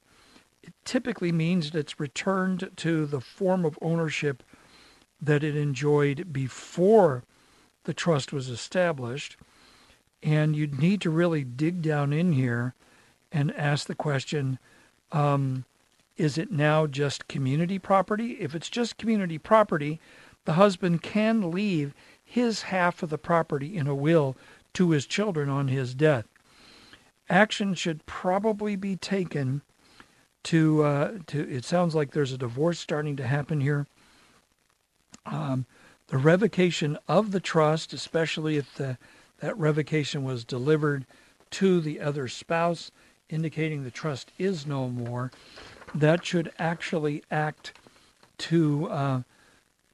It 0.62 0.72
typically 0.84 1.32
means 1.32 1.70
that 1.70 1.78
it's 1.78 2.00
returned 2.00 2.70
to 2.76 3.06
the 3.06 3.20
form 3.20 3.64
of 3.64 3.78
ownership 3.80 4.42
that 5.20 5.44
it 5.44 5.56
enjoyed 5.56 6.32
before 6.32 7.24
the 7.84 7.94
trust 7.94 8.32
was 8.32 8.48
established. 8.48 9.36
And 10.22 10.54
you'd 10.54 10.80
need 10.80 11.00
to 11.02 11.10
really 11.10 11.44
dig 11.44 11.82
down 11.82 12.12
in 12.12 12.32
here 12.32 12.74
and 13.32 13.54
ask 13.54 13.86
the 13.86 13.94
question 13.94 14.58
um, 15.12 15.64
is 16.16 16.36
it 16.36 16.52
now 16.52 16.86
just 16.86 17.28
community 17.28 17.78
property? 17.78 18.32
If 18.32 18.54
it's 18.54 18.68
just 18.68 18.98
community 18.98 19.38
property, 19.38 19.98
the 20.44 20.52
husband 20.52 21.02
can 21.02 21.50
leave 21.50 21.94
his 22.22 22.62
half 22.62 23.02
of 23.02 23.10
the 23.10 23.18
property 23.18 23.76
in 23.76 23.86
a 23.86 23.94
will 23.94 24.36
to 24.74 24.90
his 24.90 25.06
children 25.06 25.48
on 25.48 25.68
his 25.68 25.94
death. 25.94 26.26
Action 27.28 27.74
should 27.74 28.04
probably 28.06 28.76
be 28.76 28.96
taken 28.96 29.62
to 30.42 30.82
uh, 30.82 31.12
to. 31.28 31.48
It 31.48 31.64
sounds 31.64 31.94
like 31.94 32.10
there's 32.10 32.32
a 32.32 32.38
divorce 32.38 32.78
starting 32.78 33.16
to 33.16 33.26
happen 33.26 33.60
here. 33.60 33.86
Um, 35.26 35.66
the 36.08 36.18
revocation 36.18 36.98
of 37.06 37.30
the 37.30 37.40
trust, 37.40 37.92
especially 37.92 38.56
if 38.56 38.74
the, 38.74 38.98
that 39.40 39.58
revocation 39.58 40.22
was 40.22 40.44
delivered 40.44 41.06
to 41.50 41.80
the 41.80 42.00
other 42.00 42.28
spouse, 42.28 42.90
indicating 43.28 43.82
the 43.82 43.90
trust 43.90 44.32
is 44.38 44.66
no 44.66 44.88
more, 44.88 45.30
that 45.94 46.24
should 46.24 46.52
actually 46.58 47.22
act 47.30 47.72
to 48.38 48.88
uh, 48.88 49.22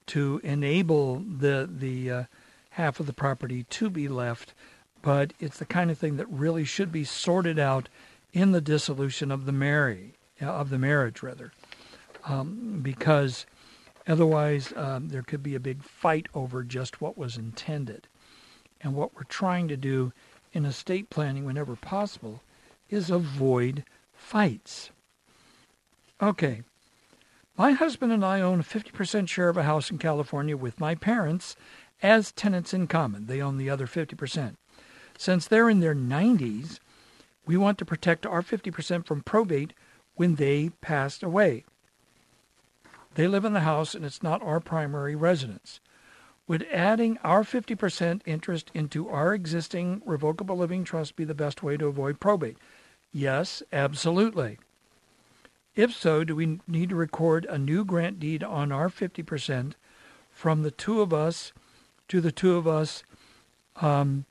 to 0.05 0.39
enable 0.43 1.17
the 1.19 1.69
the 1.69 2.11
uh, 2.11 2.23
half 2.71 2.99
of 2.99 3.07
the 3.07 3.13
property 3.13 3.63
to 3.63 3.89
be 3.89 4.07
left, 4.07 4.53
but 5.01 5.33
it's 5.39 5.57
the 5.57 5.65
kind 5.65 5.89
of 5.89 5.97
thing 5.97 6.17
that 6.17 6.27
really 6.29 6.63
should 6.63 6.91
be 6.91 7.03
sorted 7.03 7.57
out 7.57 7.89
in 8.33 8.51
the 8.51 8.61
dissolution 8.61 9.31
of 9.31 9.45
the 9.45 9.51
marry 9.51 10.13
of 10.39 10.69
the 10.69 10.77
marriage 10.77 11.23
rather, 11.23 11.51
um, 12.25 12.79
because 12.83 13.47
otherwise 14.07 14.71
um, 14.75 15.09
there 15.09 15.23
could 15.23 15.41
be 15.41 15.55
a 15.55 15.59
big 15.59 15.81
fight 15.83 16.27
over 16.35 16.63
just 16.63 17.01
what 17.01 17.17
was 17.17 17.37
intended. 17.37 18.07
And 18.81 18.95
what 18.95 19.15
we're 19.15 19.23
trying 19.23 19.67
to 19.67 19.77
do 19.77 20.13
in 20.53 20.65
estate 20.65 21.09
planning, 21.09 21.45
whenever 21.45 21.75
possible, 21.75 22.41
is 22.89 23.09
avoid 23.09 23.83
fights. 24.13 24.91
Okay, 26.21 26.63
my 27.57 27.71
husband 27.71 28.11
and 28.11 28.23
I 28.23 28.39
own 28.39 28.59
a 28.59 28.63
50% 28.63 29.27
share 29.27 29.49
of 29.49 29.57
a 29.57 29.63
house 29.63 29.89
in 29.89 29.97
California 29.97 30.55
with 30.55 30.79
my 30.79 30.93
parents 30.93 31.55
as 32.03 32.31
tenants 32.31 32.73
in 32.73 32.87
common. 32.87 33.25
They 33.25 33.41
own 33.41 33.57
the 33.57 33.69
other 33.69 33.87
50%. 33.87 34.55
Since 35.17 35.47
they're 35.47 35.69
in 35.69 35.79
their 35.79 35.95
90s, 35.95 36.79
we 37.47 37.57
want 37.57 37.79
to 37.79 37.85
protect 37.85 38.25
our 38.25 38.43
50% 38.43 39.05
from 39.05 39.21
probate 39.21 39.73
when 40.15 40.35
they 40.35 40.69
passed 40.81 41.23
away. 41.23 41.65
They 43.15 43.27
live 43.27 43.45
in 43.45 43.53
the 43.53 43.61
house 43.61 43.95
and 43.95 44.05
it's 44.05 44.21
not 44.21 44.43
our 44.43 44.59
primary 44.59 45.15
residence. 45.15 45.79
Would 46.47 46.67
adding 46.71 47.17
our 47.23 47.43
50% 47.43 48.21
interest 48.25 48.71
into 48.73 49.09
our 49.09 49.33
existing 49.33 50.01
revocable 50.05 50.57
living 50.57 50.83
trust 50.83 51.15
be 51.15 51.25
the 51.25 51.35
best 51.35 51.61
way 51.61 51.75
to 51.77 51.87
avoid 51.87 52.19
probate? 52.19 52.57
Yes, 53.11 53.61
absolutely. 53.73 54.57
If 55.75 55.93
so, 55.93 56.23
do 56.23 56.35
we 56.35 56.59
need 56.67 56.89
to 56.89 56.95
record 56.95 57.45
a 57.45 57.57
new 57.57 57.85
grant 57.85 58.19
deed 58.19 58.43
on 58.43 58.71
our 58.71 58.89
50% 58.89 59.73
from 60.31 60.63
the 60.63 60.71
two 60.71 61.01
of 61.01 61.13
us 61.13 61.51
to 62.07 62.21
the 62.21 62.31
two 62.31 62.55
of 62.55 62.67
us 62.67 63.03
um, 63.75 64.25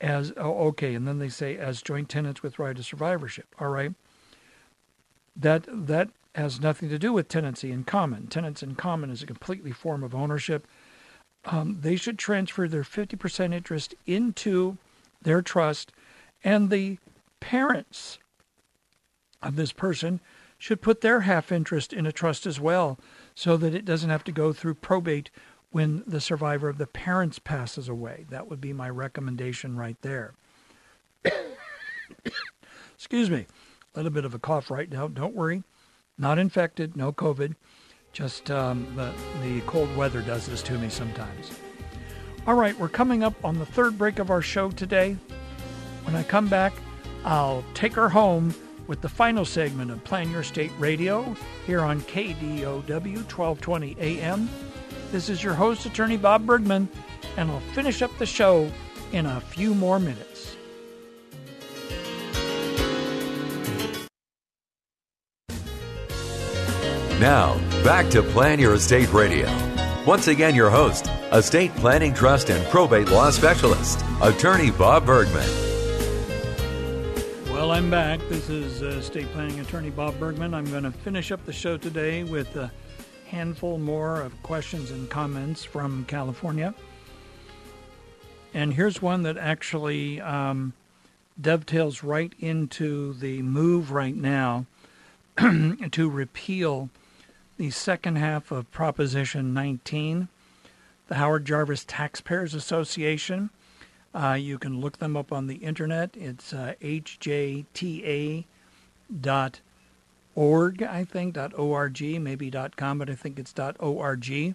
as 0.00 0.32
oh, 0.36 0.68
okay, 0.68 0.94
and 0.94 1.06
then 1.06 1.18
they 1.18 1.28
say 1.28 1.56
as 1.56 1.82
joint 1.82 2.08
tenants 2.08 2.42
with 2.42 2.58
right 2.58 2.78
of 2.78 2.84
survivorship. 2.84 3.46
All 3.58 3.68
right, 3.68 3.92
that 5.34 5.64
that 5.68 6.10
has 6.36 6.60
nothing 6.60 6.88
to 6.90 6.98
do 6.98 7.12
with 7.12 7.28
tenancy 7.28 7.72
in 7.72 7.84
common. 7.84 8.26
Tenants 8.26 8.62
in 8.62 8.74
common 8.74 9.10
is 9.10 9.22
a 9.22 9.26
completely 9.26 9.72
form 9.72 10.04
of 10.04 10.14
ownership. 10.14 10.66
Um, 11.46 11.78
they 11.80 11.96
should 11.96 12.18
transfer 12.18 12.68
their 12.68 12.82
50% 12.82 13.54
interest 13.54 13.94
into 14.06 14.76
their 15.22 15.40
trust, 15.40 15.92
and 16.44 16.68
the 16.68 16.98
parents 17.40 18.18
of 19.42 19.56
this 19.56 19.72
person 19.72 20.20
should 20.58 20.82
put 20.82 21.00
their 21.00 21.20
half 21.20 21.50
interest 21.50 21.92
in 21.92 22.06
a 22.06 22.12
trust 22.12 22.46
as 22.46 22.60
well 22.60 22.98
so 23.34 23.56
that 23.56 23.74
it 23.74 23.84
doesn't 23.84 24.10
have 24.10 24.24
to 24.24 24.32
go 24.32 24.52
through 24.52 24.74
probate 24.74 25.30
when 25.70 26.02
the 26.06 26.20
survivor 26.20 26.68
of 26.68 26.78
the 26.78 26.86
parents 26.86 27.38
passes 27.38 27.88
away. 27.88 28.26
That 28.30 28.48
would 28.48 28.60
be 28.60 28.72
my 28.72 28.88
recommendation 28.88 29.76
right 29.76 29.96
there. 30.02 30.34
Excuse 32.94 33.30
me, 33.30 33.46
a 33.94 33.98
little 33.98 34.12
bit 34.12 34.24
of 34.24 34.34
a 34.34 34.38
cough 34.38 34.70
right 34.70 34.90
now. 34.90 35.08
Don't 35.08 35.34
worry, 35.34 35.62
not 36.18 36.38
infected, 36.38 36.96
no 36.96 37.12
COVID. 37.12 37.54
Just 38.12 38.50
um, 38.50 38.86
the, 38.96 39.12
the 39.42 39.60
cold 39.62 39.94
weather 39.96 40.22
does 40.22 40.46
this 40.46 40.62
to 40.62 40.78
me 40.78 40.88
sometimes. 40.88 41.52
All 42.46 42.54
right, 42.54 42.78
we're 42.78 42.88
coming 42.88 43.22
up 43.22 43.34
on 43.44 43.58
the 43.58 43.66
third 43.66 43.98
break 43.98 44.18
of 44.18 44.30
our 44.30 44.40
show 44.40 44.70
today. 44.70 45.16
When 46.04 46.14
I 46.14 46.22
come 46.22 46.48
back, 46.48 46.72
I'll 47.24 47.64
take 47.74 47.92
her 47.94 48.08
home 48.08 48.54
with 48.86 49.00
the 49.00 49.08
final 49.08 49.44
segment 49.44 49.90
of 49.90 50.02
Plan 50.04 50.30
Your 50.30 50.42
Estate 50.42 50.70
Radio 50.78 51.36
here 51.66 51.80
on 51.80 52.00
KDOW 52.02 52.88
1220 52.88 53.96
AM. 53.98 54.48
This 55.10 55.28
is 55.28 55.42
your 55.42 55.54
host, 55.54 55.86
Attorney 55.86 56.16
Bob 56.16 56.46
Bergman, 56.46 56.88
and 57.36 57.50
I'll 57.50 57.60
finish 57.74 58.00
up 58.02 58.16
the 58.18 58.26
show 58.26 58.70
in 59.12 59.26
a 59.26 59.40
few 59.40 59.74
more 59.74 59.98
minutes. 59.98 60.55
Now, 67.20 67.58
back 67.82 68.10
to 68.10 68.22
Plan 68.22 68.58
Your 68.58 68.74
Estate 68.74 69.10
Radio. 69.10 69.48
Once 70.04 70.28
again, 70.28 70.54
your 70.54 70.68
host, 70.68 71.06
estate 71.32 71.74
planning, 71.76 72.12
trust, 72.12 72.50
and 72.50 72.62
probate 72.66 73.08
law 73.08 73.30
specialist, 73.30 74.04
Attorney 74.20 74.70
Bob 74.70 75.06
Bergman. 75.06 75.48
Well, 77.50 77.70
I'm 77.70 77.88
back. 77.88 78.20
This 78.28 78.50
is 78.50 78.82
uh, 78.82 78.98
estate 78.98 79.32
planning 79.32 79.60
attorney 79.60 79.88
Bob 79.88 80.18
Bergman. 80.18 80.52
I'm 80.52 80.66
going 80.66 80.82
to 80.82 80.90
finish 80.90 81.32
up 81.32 81.42
the 81.46 81.54
show 81.54 81.78
today 81.78 82.22
with 82.22 82.54
a 82.54 82.70
handful 83.28 83.78
more 83.78 84.20
of 84.20 84.42
questions 84.42 84.90
and 84.90 85.08
comments 85.08 85.64
from 85.64 86.04
California. 86.04 86.74
And 88.52 88.74
here's 88.74 89.00
one 89.00 89.22
that 89.22 89.38
actually 89.38 90.20
um, 90.20 90.74
dovetails 91.40 92.02
right 92.02 92.34
into 92.40 93.14
the 93.14 93.40
move 93.40 93.90
right 93.90 94.14
now 94.14 94.66
to 95.38 96.10
repeal 96.10 96.90
the 97.56 97.70
second 97.70 98.16
half 98.16 98.50
of 98.50 98.70
Proposition 98.70 99.54
19, 99.54 100.28
the 101.08 101.14
Howard 101.14 101.46
Jarvis 101.46 101.84
Taxpayers 101.84 102.54
Association. 102.54 103.50
Uh, 104.14 104.34
you 104.34 104.58
can 104.58 104.80
look 104.80 104.98
them 104.98 105.16
up 105.16 105.32
on 105.32 105.46
the 105.46 105.56
internet. 105.56 106.10
It's 106.14 106.52
uh, 106.52 106.74
hjta.org, 106.82 108.42
I 110.82 111.04
think, 111.04 111.38
.org, 111.56 112.02
maybe 112.20 112.50
.com, 112.76 112.98
but 112.98 113.10
I 113.10 113.14
think 113.14 113.38
it's 113.38 113.54
.org. 113.78 114.54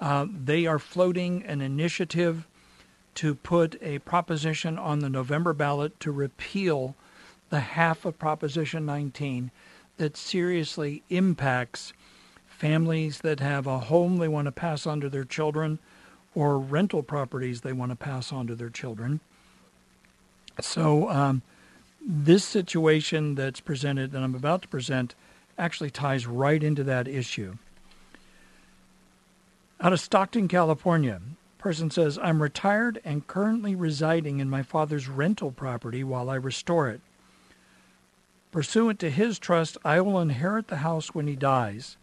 Uh, 0.00 0.26
they 0.44 0.66
are 0.66 0.78
floating 0.78 1.44
an 1.44 1.60
initiative 1.60 2.46
to 3.14 3.34
put 3.34 3.80
a 3.82 4.00
proposition 4.00 4.78
on 4.78 4.98
the 4.98 5.10
November 5.10 5.52
ballot 5.52 5.98
to 6.00 6.10
repeal 6.10 6.94
the 7.50 7.60
half 7.60 8.04
of 8.04 8.18
Proposition 8.18 8.86
19 8.86 9.50
that 9.98 10.16
seriously 10.16 11.02
impacts 11.10 11.92
families 12.62 13.22
that 13.22 13.40
have 13.40 13.66
a 13.66 13.80
home 13.80 14.18
they 14.18 14.28
want 14.28 14.46
to 14.46 14.52
pass 14.52 14.86
on 14.86 15.00
to 15.00 15.08
their 15.08 15.24
children 15.24 15.80
or 16.32 16.60
rental 16.60 17.02
properties 17.02 17.62
they 17.62 17.72
want 17.72 17.90
to 17.90 17.96
pass 17.96 18.32
on 18.32 18.46
to 18.46 18.54
their 18.54 18.70
children. 18.70 19.18
So, 20.60 21.10
um, 21.10 21.42
this 22.00 22.44
situation 22.44 23.34
that's 23.34 23.58
presented, 23.58 24.12
that 24.12 24.22
I'm 24.22 24.36
about 24.36 24.62
to 24.62 24.68
present, 24.68 25.16
actually 25.58 25.90
ties 25.90 26.24
right 26.28 26.62
into 26.62 26.84
that 26.84 27.08
issue. 27.08 27.56
Out 29.80 29.92
of 29.92 29.98
Stockton, 29.98 30.46
California, 30.46 31.20
person 31.58 31.90
says, 31.90 32.16
I'm 32.22 32.40
retired 32.40 33.00
and 33.04 33.26
currently 33.26 33.74
residing 33.74 34.38
in 34.38 34.48
my 34.48 34.62
father's 34.62 35.08
rental 35.08 35.50
property 35.50 36.04
while 36.04 36.30
I 36.30 36.36
restore 36.36 36.88
it. 36.90 37.00
Pursuant 38.52 39.00
to 39.00 39.10
his 39.10 39.40
trust, 39.40 39.78
I 39.84 40.00
will 40.00 40.20
inherit 40.20 40.68
the 40.68 40.76
house 40.76 41.12
when 41.12 41.26
he 41.26 41.34
dies. 41.34 41.96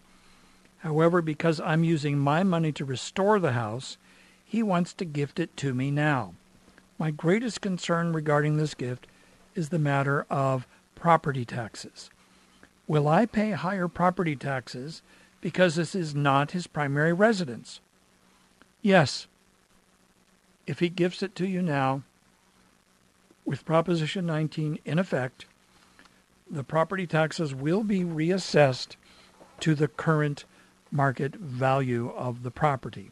However, 0.79 1.21
because 1.21 1.59
I'm 1.59 1.83
using 1.83 2.17
my 2.17 2.43
money 2.43 2.71
to 2.73 2.85
restore 2.85 3.39
the 3.39 3.51
house, 3.51 3.97
he 4.45 4.63
wants 4.63 4.93
to 4.93 5.05
gift 5.05 5.39
it 5.39 5.55
to 5.57 5.73
me 5.73 5.91
now. 5.91 6.33
My 6.97 7.11
greatest 7.11 7.61
concern 7.61 8.13
regarding 8.13 8.57
this 8.57 8.73
gift 8.73 9.07
is 9.55 9.69
the 9.69 9.79
matter 9.79 10.25
of 10.29 10.65
property 10.95 11.45
taxes. 11.45 12.09
Will 12.87 13.07
I 13.07 13.25
pay 13.25 13.51
higher 13.51 13.87
property 13.87 14.35
taxes 14.35 15.01
because 15.41 15.75
this 15.75 15.95
is 15.95 16.15
not 16.15 16.51
his 16.51 16.67
primary 16.67 17.13
residence? 17.13 17.79
Yes. 18.81 19.27
If 20.65 20.79
he 20.79 20.89
gifts 20.89 21.21
it 21.21 21.35
to 21.35 21.47
you 21.47 21.61
now, 21.61 22.03
with 23.45 23.65
Proposition 23.65 24.25
19 24.25 24.79
in 24.85 24.99
effect, 24.99 25.45
the 26.49 26.63
property 26.63 27.07
taxes 27.07 27.53
will 27.53 27.83
be 27.83 28.01
reassessed 28.01 28.95
to 29.59 29.75
the 29.75 29.87
current 29.87 30.45
market 30.91 31.35
value 31.35 32.11
of 32.15 32.43
the 32.43 32.51
property. 32.51 33.11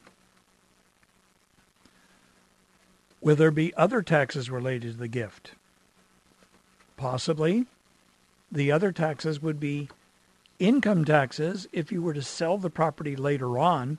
Will 3.22 3.36
there 3.36 3.52
be 3.52 3.74
other 3.76 4.02
taxes 4.02 4.50
related 4.50 4.94
to 4.94 4.98
the 4.98 5.08
gift? 5.08 5.52
Possibly. 6.96 7.66
The 8.52 8.72
other 8.72 8.92
taxes 8.92 9.42
would 9.42 9.60
be 9.60 9.90
income 10.60 11.04
taxes. 11.04 11.68
If 11.72 11.92
you 11.92 12.02
were 12.02 12.14
to 12.14 12.22
sell 12.22 12.58
the 12.58 12.70
property 12.70 13.16
later 13.16 13.58
on, 13.58 13.98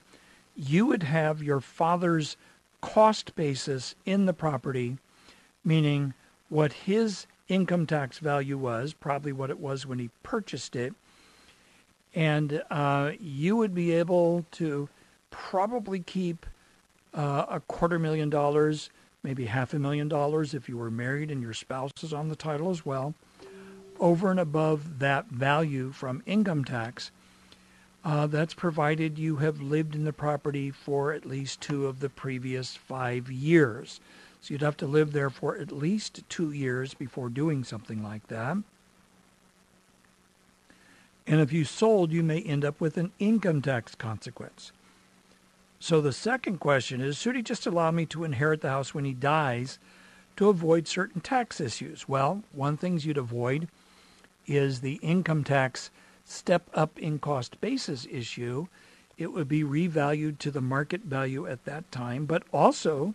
you 0.57 0.87
would 0.87 1.03
have 1.05 1.43
your 1.43 1.61
father's 1.61 2.37
cost 2.81 3.35
basis 3.35 3.95
in 4.05 4.27
the 4.27 4.33
property, 4.33 4.99
meaning 5.65 6.15
what 6.49 6.73
his 6.73 7.27
income 7.49 7.87
tax 7.87 8.19
value 8.19 8.59
was, 8.59 8.93
probably 8.93 9.33
what 9.33 9.51
it 9.51 9.59
was 9.59 9.87
when 9.87 9.99
he 9.99 10.11
purchased 10.23 10.77
it, 10.77 10.95
and 12.15 12.63
uh, 12.71 13.13
you 13.21 13.57
would 13.57 13.75
be 13.75 13.93
able 13.93 14.45
to 14.53 14.89
probably 15.31 16.01
keep 16.01 16.47
uh, 17.15 17.47
a 17.49 17.61
quarter 17.61 17.99
million 17.99 18.31
dollars 18.31 18.91
maybe 19.23 19.47
half 19.47 19.75
a 19.75 19.79
million 19.79 20.09
dollars 20.09 20.55
if 20.55 20.69
you 20.69 20.77
were 20.77 20.91
married 20.91 21.31
and 21.31 21.43
your 21.43 21.53
spouse 21.53 21.91
is 22.03 22.13
on 22.13 22.29
the 22.29 22.37
title 22.37 22.71
as 22.71 22.87
well, 22.87 23.15
over 23.99 24.31
and 24.31 24.41
above 24.41 25.01
that 25.01 25.27
value 25.27 25.91
from 25.91 26.23
income 26.27 26.65
tax. 26.65 27.11
Uh, 28.05 28.27
that's 28.27 28.55
provided 28.55 29.19
you 29.19 29.37
have 29.37 29.61
lived 29.61 29.95
in 29.95 30.05
the 30.05 30.13
property 30.13 30.71
for 30.71 31.13
at 31.13 31.27
least 31.27 31.61
two 31.61 31.87
of 31.87 32.01
the 32.01 32.09
previous 32.09 32.77
five 32.77 33.31
years. 33.31 34.01
So 34.41 34.55
you'd 34.55 34.63
have 34.63 34.77
to 34.79 34.87
live 34.87 35.13
there 35.13 35.31
for 35.31 35.59
at 35.59 35.73
least 35.73 36.23
two 36.29 36.53
years 36.53 36.95
before 36.95 37.29
doing 37.29 37.65
something 37.65 38.03
like 38.03 38.29
that. 38.29 38.57
And 41.31 41.43
if 41.43 41.53
you 41.53 41.67
sold, 41.67 42.11
you 42.11 42.23
may 42.23 42.41
end 42.41 42.65
up 42.65 42.81
with 42.81 42.97
an 42.97 43.13
income 43.19 43.61
tax 43.61 43.95
consequence. 43.95 44.73
So 45.79 46.01
the 46.01 46.13
second 46.13 46.59
question 46.59 47.03
is 47.03 47.19
should 47.19 47.37
he 47.37 47.43
just 47.43 47.67
allow 47.67 47.91
me 47.91 48.07
to 48.07 48.25
inherit 48.25 48.63
the 48.63 48.71
house 48.71 48.95
when 48.95 49.05
he 49.05 49.13
dies 49.13 49.79
to 50.37 50.49
avoid 50.49 50.89
certain 50.89 51.21
tax 51.21 51.61
issues? 51.61 52.09
Well, 52.09 52.45
one 52.53 52.79
thing 52.79 52.99
you'd 52.99 53.19
avoid 53.19 53.69
is 54.47 54.81
the 54.81 54.95
income 55.03 55.45
tax 55.45 55.91
step 56.25 56.71
up 56.73 56.99
in 56.99 57.19
cost 57.19 57.61
basis 57.61 58.07
issue. 58.11 58.67
It 59.19 59.31
would 59.31 59.49
be 59.49 59.63
revalued 59.63 60.39
to 60.39 60.51
the 60.51 60.63
market 60.63 61.03
value 61.03 61.47
at 61.47 61.67
that 61.67 61.93
time, 61.93 62.25
but 62.25 62.43
also 62.55 63.15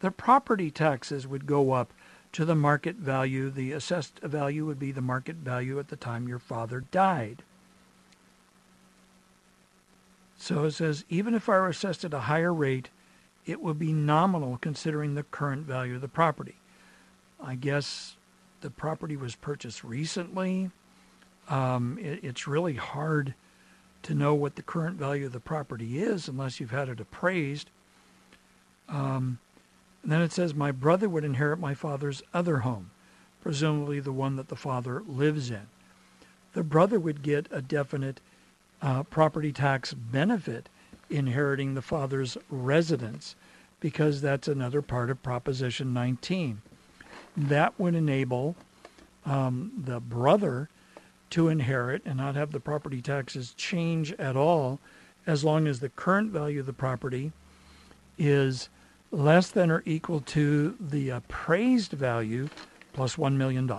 the 0.00 0.12
property 0.12 0.70
taxes 0.70 1.26
would 1.26 1.44
go 1.44 1.72
up 1.72 1.92
to 2.32 2.44
the 2.44 2.54
market 2.54 2.96
value. 2.96 3.50
The 3.50 3.72
assessed 3.72 4.20
value 4.20 4.64
would 4.64 4.78
be 4.78 4.92
the 4.92 5.00
market 5.00 5.36
value 5.36 5.80
at 5.80 5.88
the 5.88 5.96
time 5.96 6.28
your 6.28 6.38
father 6.38 6.84
died. 6.92 7.42
So 10.38 10.64
it 10.64 10.70
says, 10.70 11.04
even 11.10 11.34
if 11.34 11.48
I 11.48 11.58
were 11.58 11.68
assessed 11.68 12.04
at 12.04 12.14
a 12.14 12.20
higher 12.20 12.54
rate, 12.54 12.90
it 13.44 13.60
would 13.60 13.78
be 13.78 13.92
nominal 13.92 14.56
considering 14.58 15.14
the 15.14 15.24
current 15.24 15.66
value 15.66 15.96
of 15.96 16.00
the 16.00 16.08
property. 16.08 16.56
I 17.42 17.56
guess 17.56 18.16
the 18.60 18.70
property 18.70 19.16
was 19.16 19.34
purchased 19.34 19.82
recently. 19.82 20.70
Um, 21.48 21.98
it, 22.00 22.20
it's 22.22 22.46
really 22.46 22.74
hard 22.74 23.34
to 24.04 24.14
know 24.14 24.32
what 24.34 24.54
the 24.54 24.62
current 24.62 24.96
value 24.96 25.26
of 25.26 25.32
the 25.32 25.40
property 25.40 25.98
is 25.98 26.28
unless 26.28 26.60
you've 26.60 26.70
had 26.70 26.88
it 26.88 27.00
appraised. 27.00 27.70
Um, 28.88 29.40
then 30.04 30.22
it 30.22 30.32
says, 30.32 30.54
My 30.54 30.70
brother 30.70 31.08
would 31.08 31.24
inherit 31.24 31.58
my 31.58 31.74
father's 31.74 32.22
other 32.32 32.58
home, 32.58 32.90
presumably 33.42 33.98
the 33.98 34.12
one 34.12 34.36
that 34.36 34.48
the 34.48 34.56
father 34.56 35.02
lives 35.06 35.50
in. 35.50 35.66
The 36.52 36.62
brother 36.62 37.00
would 37.00 37.22
get 37.22 37.48
a 37.50 37.60
definite 37.60 38.20
uh, 38.82 39.02
property 39.04 39.52
tax 39.52 39.94
benefit 39.94 40.68
inheriting 41.10 41.74
the 41.74 41.82
father's 41.82 42.36
residence 42.50 43.34
because 43.80 44.20
that's 44.20 44.48
another 44.48 44.82
part 44.82 45.10
of 45.10 45.22
Proposition 45.22 45.92
19. 45.92 46.60
That 47.36 47.78
would 47.78 47.94
enable 47.94 48.56
um, 49.24 49.72
the 49.76 50.00
brother 50.00 50.68
to 51.30 51.48
inherit 51.48 52.02
and 52.04 52.16
not 52.16 52.34
have 52.34 52.52
the 52.52 52.60
property 52.60 53.02
taxes 53.02 53.54
change 53.56 54.12
at 54.12 54.36
all 54.36 54.80
as 55.26 55.44
long 55.44 55.66
as 55.66 55.80
the 55.80 55.90
current 55.90 56.32
value 56.32 56.60
of 56.60 56.66
the 56.66 56.72
property 56.72 57.32
is 58.16 58.68
less 59.10 59.50
than 59.50 59.70
or 59.70 59.82
equal 59.84 60.20
to 60.20 60.74
the 60.80 61.10
appraised 61.10 61.92
value 61.92 62.48
plus 62.92 63.16
$1 63.16 63.34
million. 63.34 63.70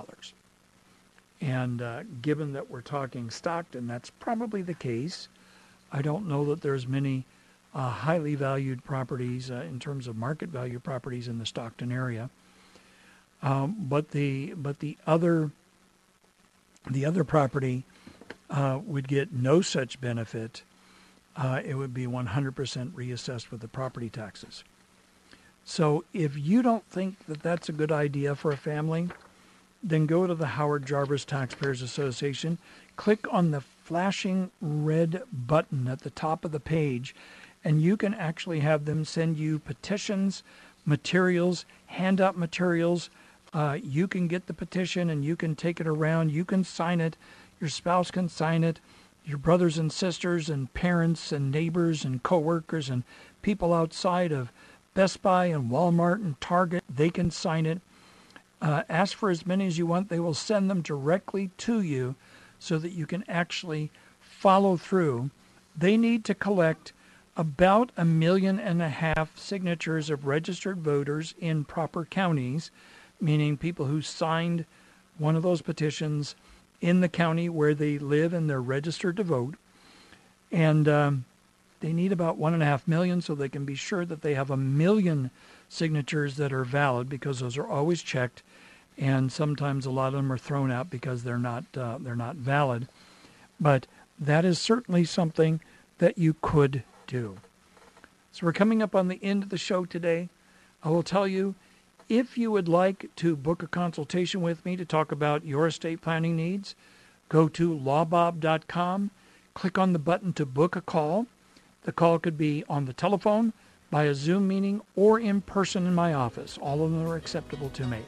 And 1.42 1.82
uh, 1.82 2.04
given 2.22 2.54
that 2.54 2.70
we're 2.70 2.82
talking 2.82 3.30
Stockton, 3.30 3.88
that's 3.88 4.10
probably 4.10 4.62
the 4.62 4.74
case. 4.74 5.30
I 5.92 6.02
don't 6.02 6.28
know 6.28 6.46
that 6.46 6.62
there's 6.62 6.88
many 6.88 7.26
uh, 7.74 7.90
highly 7.90 8.36
valued 8.36 8.84
properties 8.84 9.50
uh, 9.50 9.66
in 9.68 9.80
terms 9.80 10.08
of 10.08 10.16
market 10.16 10.50
value 10.50 10.80
properties 10.80 11.28
in 11.28 11.40
the 11.40 11.46
Stockton 11.46 11.92
area. 11.92 12.30
Um, 13.42 13.76
but 13.80 14.12
the 14.12 14.54
but 14.56 14.80
the 14.80 14.98
other 15.08 15.52
the 16.90 17.06
other 17.06 17.24
property 17.24 17.84
uh, 18.50 18.80
would 18.84 19.08
get 19.08 19.32
no 19.32 19.62
such 19.62 20.02
benefit. 20.02 20.64
Uh, 21.36 21.62
it 21.64 21.76
would 21.76 21.94
be 21.94 22.06
100% 22.06 22.92
reassessed 22.92 23.52
with 23.52 23.62
the 23.62 23.68
property 23.68 24.10
taxes. 24.10 24.64
So 25.64 26.04
if 26.14 26.38
you 26.38 26.62
don't 26.62 26.84
think 26.86 27.26
that 27.28 27.44
that's 27.44 27.70
a 27.70 27.72
good 27.72 27.92
idea 27.92 28.36
for 28.36 28.52
a 28.52 28.58
family, 28.58 29.10
then 29.82 30.06
go 30.06 30.28
to 30.28 30.36
the 30.36 30.48
Howard 30.48 30.86
Jarvis 30.86 31.26
Taxpayers 31.26 31.82
Association, 31.82 32.58
click 32.96 33.32
on 33.32 33.52
the 33.52 33.62
flashing 33.62 34.52
red 34.62 35.24
button 35.32 35.88
at 35.88 36.02
the 36.02 36.10
top 36.10 36.44
of 36.44 36.52
the 36.52 36.60
page, 36.60 37.16
and 37.64 37.82
you 37.82 37.98
can 37.98 38.14
actually 38.14 38.60
have 38.60 38.86
them 38.86 39.06
send 39.06 39.38
you 39.38 39.60
petitions, 39.60 40.44
materials, 40.86 41.66
handout 41.88 42.38
materials. 42.38 43.10
Uh, 43.54 43.78
you 43.82 44.08
can 44.08 44.28
get 44.28 44.48
the 44.48 44.54
petition 44.54 45.10
and 45.10 45.26
you 45.26 45.36
can 45.36 45.56
take 45.56 45.80
it 45.80 45.88
around. 45.88 46.32
You 46.32 46.46
can 46.46 46.64
sign 46.64 47.02
it. 47.02 47.18
Your 47.60 47.70
spouse 47.70 48.12
can 48.12 48.30
sign 48.30 48.64
it. 48.64 48.80
Your 49.26 49.38
brothers 49.38 49.78
and 49.78 49.92
sisters 49.92 50.50
and 50.50 50.74
parents 50.74 51.32
and 51.32 51.52
neighbors 51.52 52.06
and 52.06 52.22
coworkers 52.24 52.90
and 52.90 53.04
people 53.42 53.74
outside 53.74 54.32
of 54.32 54.52
Best 54.94 55.22
Buy 55.22 55.46
and 55.46 55.70
Walmart 55.72 56.16
and 56.16 56.40
Target, 56.42 56.84
they 56.90 57.10
can 57.10 57.32
sign 57.32 57.66
it. 57.66 57.82
Uh, 58.62 58.84
ask 58.90 59.18
for 59.18 59.30
as 59.30 59.46
many 59.46 59.66
as 59.68 59.78
you 59.78 59.86
want. 59.86 60.10
They 60.10 60.20
will 60.20 60.34
send 60.34 60.70
them 60.70 60.82
directly 60.82 61.50
to 61.60 61.82
you 61.82 62.16
so 62.60 62.78
that 62.78 62.92
you 62.92 63.06
can 63.06 63.24
actually 63.30 63.90
follow 64.20 64.76
through. 64.76 65.32
They 65.78 65.96
need 65.96 66.26
to 66.26 66.36
collect 66.36 66.92
about 67.38 67.92
a 67.96 68.04
million 68.04 68.60
and 68.60 68.82
a 68.82 68.90
half 68.90 69.38
signatures 69.38 70.10
of 70.10 70.28
registered 70.28 70.80
voters 70.80 71.34
in 71.40 71.64
proper 71.64 72.04
counties, 72.04 72.70
meaning 73.22 73.56
people 73.56 73.86
who 73.86 74.02
signed 74.02 74.66
one 75.18 75.38
of 75.38 75.44
those 75.44 75.62
petitions 75.62 76.36
in 76.82 77.00
the 77.00 77.08
county 77.08 77.48
where 77.48 77.74
they 77.74 77.98
live 77.98 78.34
and 78.34 78.50
they're 78.50 78.62
registered 78.62 79.16
to 79.16 79.24
vote. 79.24 79.56
And 80.52 80.88
um, 80.90 81.26
they 81.80 81.94
need 81.94 82.12
about 82.12 82.38
one 82.38 82.54
and 82.54 82.64
a 82.64 82.66
half 82.66 82.88
million 82.88 83.22
so 83.22 83.36
they 83.36 83.50
can 83.50 83.64
be 83.64 83.76
sure 83.76 84.06
that 84.06 84.22
they 84.22 84.34
have 84.34 84.50
a 84.50 84.58
million 84.58 85.32
signatures 85.70 86.36
that 86.38 86.52
are 86.52 86.66
valid 86.66 87.08
because 87.08 87.40
those 87.40 87.58
are 87.58 87.68
always 87.68 88.02
checked 88.02 88.44
and 89.00 89.32
sometimes 89.32 89.86
a 89.86 89.92
lot 89.92 90.08
of 90.08 90.14
them 90.14 90.32
are 90.32 90.38
thrown 90.38 90.72
out 90.72 90.90
because 90.90 91.24
they're 91.24 91.40
not 91.40 91.64
uh, 91.76 91.98
they're 92.00 92.16
not 92.16 92.36
valid 92.36 92.88
but 93.60 93.88
that 94.20 94.46
is 94.46 94.60
certainly 94.60 95.04
something 95.04 95.60
that 95.98 96.18
you 96.18 96.36
could 96.42 96.84
do. 97.08 97.38
So 98.32 98.46
we're 98.46 98.54
coming 98.54 98.82
up 98.82 98.96
on 98.96 99.08
the 99.08 99.20
end 99.22 99.44
of 99.44 99.50
the 99.50 99.58
show 99.58 99.86
today. 99.86 100.30
I 100.84 100.90
will 100.90 101.04
tell 101.04 101.28
you 101.28 101.56
if 102.08 102.38
you 102.38 102.52
would 102.52 102.68
like 102.68 103.10
to 103.18 103.36
book 103.36 103.62
a 103.62 103.68
consultation 103.68 104.42
with 104.42 104.66
me 104.66 104.76
to 104.76 104.86
talk 104.86 105.12
about 105.12 105.46
your 105.46 105.68
estate 105.68 106.02
planning 106.02 106.36
needs, 106.36 106.76
go 107.28 107.48
to 107.50 107.74
lawbob.com, 107.78 109.12
click 109.54 109.78
on 109.78 109.94
the 109.94 110.00
button 110.00 110.34
to 110.34 110.46
book 110.46 110.76
a 110.76 110.82
call. 110.82 111.28
The 111.84 111.92
call 111.92 112.20
could 112.20 112.38
be 112.38 112.64
on 112.70 112.86
the 112.86 112.94
telephone, 112.94 113.54
by 113.90 114.04
a 114.04 114.14
Zoom 114.14 114.48
meeting, 114.48 114.82
or 114.96 115.20
in 115.20 115.42
person 115.42 115.88
in 115.88 115.96
my 115.96 116.14
office. 116.14 116.58
All 116.62 116.84
of 116.84 116.92
them 116.92 117.08
are 117.08 117.16
acceptable 117.16 117.70
to 117.70 117.88
me. 117.88 118.00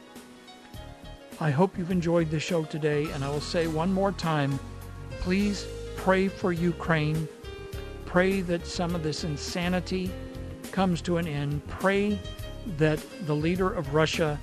I 1.42 1.50
hope 1.50 1.76
you've 1.76 1.90
enjoyed 1.90 2.30
the 2.30 2.38
show 2.38 2.62
today, 2.62 3.10
and 3.10 3.24
I 3.24 3.28
will 3.28 3.40
say 3.40 3.66
one 3.66 3.92
more 3.92 4.12
time 4.12 4.60
please 5.20 5.66
pray 5.96 6.28
for 6.28 6.52
Ukraine 6.52 7.28
pray 8.12 8.42
that 8.42 8.66
some 8.66 8.94
of 8.94 9.02
this 9.02 9.24
insanity 9.24 10.12
comes 10.70 11.00
to 11.00 11.16
an 11.16 11.26
end. 11.26 11.66
Pray 11.66 12.18
that 12.76 13.02
the 13.26 13.34
leader 13.34 13.72
of 13.72 13.94
Russia 13.94 14.38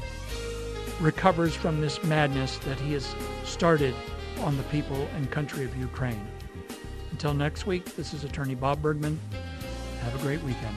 recovers 0.99 1.53
from 1.53 1.79
this 1.79 2.03
madness 2.03 2.57
that 2.65 2.79
he 2.79 2.93
has 2.93 3.13
started 3.45 3.93
on 4.39 4.57
the 4.57 4.63
people 4.63 5.07
and 5.15 5.29
country 5.29 5.63
of 5.63 5.77
Ukraine. 5.77 6.27
Until 7.11 7.35
next 7.35 7.67
week, 7.67 7.95
this 7.95 8.11
is 8.11 8.23
Attorney 8.23 8.55
Bob 8.55 8.81
Bergman. 8.81 9.19
Have 10.01 10.19
a 10.19 10.23
great 10.23 10.41
weekend. 10.41 10.75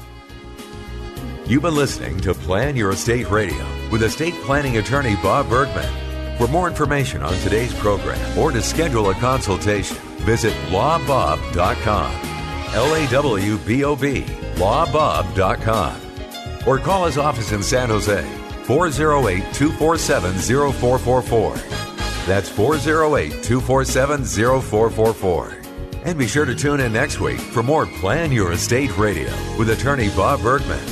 You've 1.47 1.62
been 1.62 1.75
listening 1.75 2.20
to 2.20 2.35
Plan 2.35 2.77
Your 2.77 2.91
Estate 2.91 3.31
Radio 3.31 3.66
with 3.91 4.03
estate 4.03 4.35
planning 4.43 4.77
attorney 4.77 5.16
Bob 5.23 5.49
Bergman. 5.49 6.12
For 6.39 6.49
more 6.49 6.68
information 6.68 7.22
on 7.22 7.35
today's 7.41 7.74
program 7.74 8.39
or 8.39 8.51
to 8.53 8.62
schedule 8.62 9.11
a 9.11 9.14
consultation, 9.14 9.97
visit 10.24 10.55
lawbob.com. 10.70 12.12
L 12.74 12.95
A 12.95 13.07
W 13.09 13.59
B 13.59 13.85
O 13.85 13.95
B, 13.95 14.22
lawbob.com. 14.57 16.01
Or 16.66 16.78
call 16.78 17.07
his 17.07 17.18
office 17.18 17.53
in 17.53 17.62
San 17.62 17.89
Jose, 17.91 18.22
408 18.64 19.55
247 19.55 20.33
0444. 20.72 21.55
That's 22.26 22.49
408 22.49 23.43
247 23.43 24.24
0444. 24.24 25.59
And 26.05 26.18
be 26.18 26.26
sure 26.26 26.45
to 26.45 26.55
tune 26.55 26.80
in 26.80 26.93
next 26.93 27.20
week 27.20 27.39
for 27.39 27.62
more 27.62 27.87
Plan 27.87 28.33
Your 28.33 28.53
Estate 28.53 28.97
Radio 28.97 29.30
with 29.57 29.70
attorney 29.70 30.09
Bob 30.11 30.41
Bergman. 30.43 30.91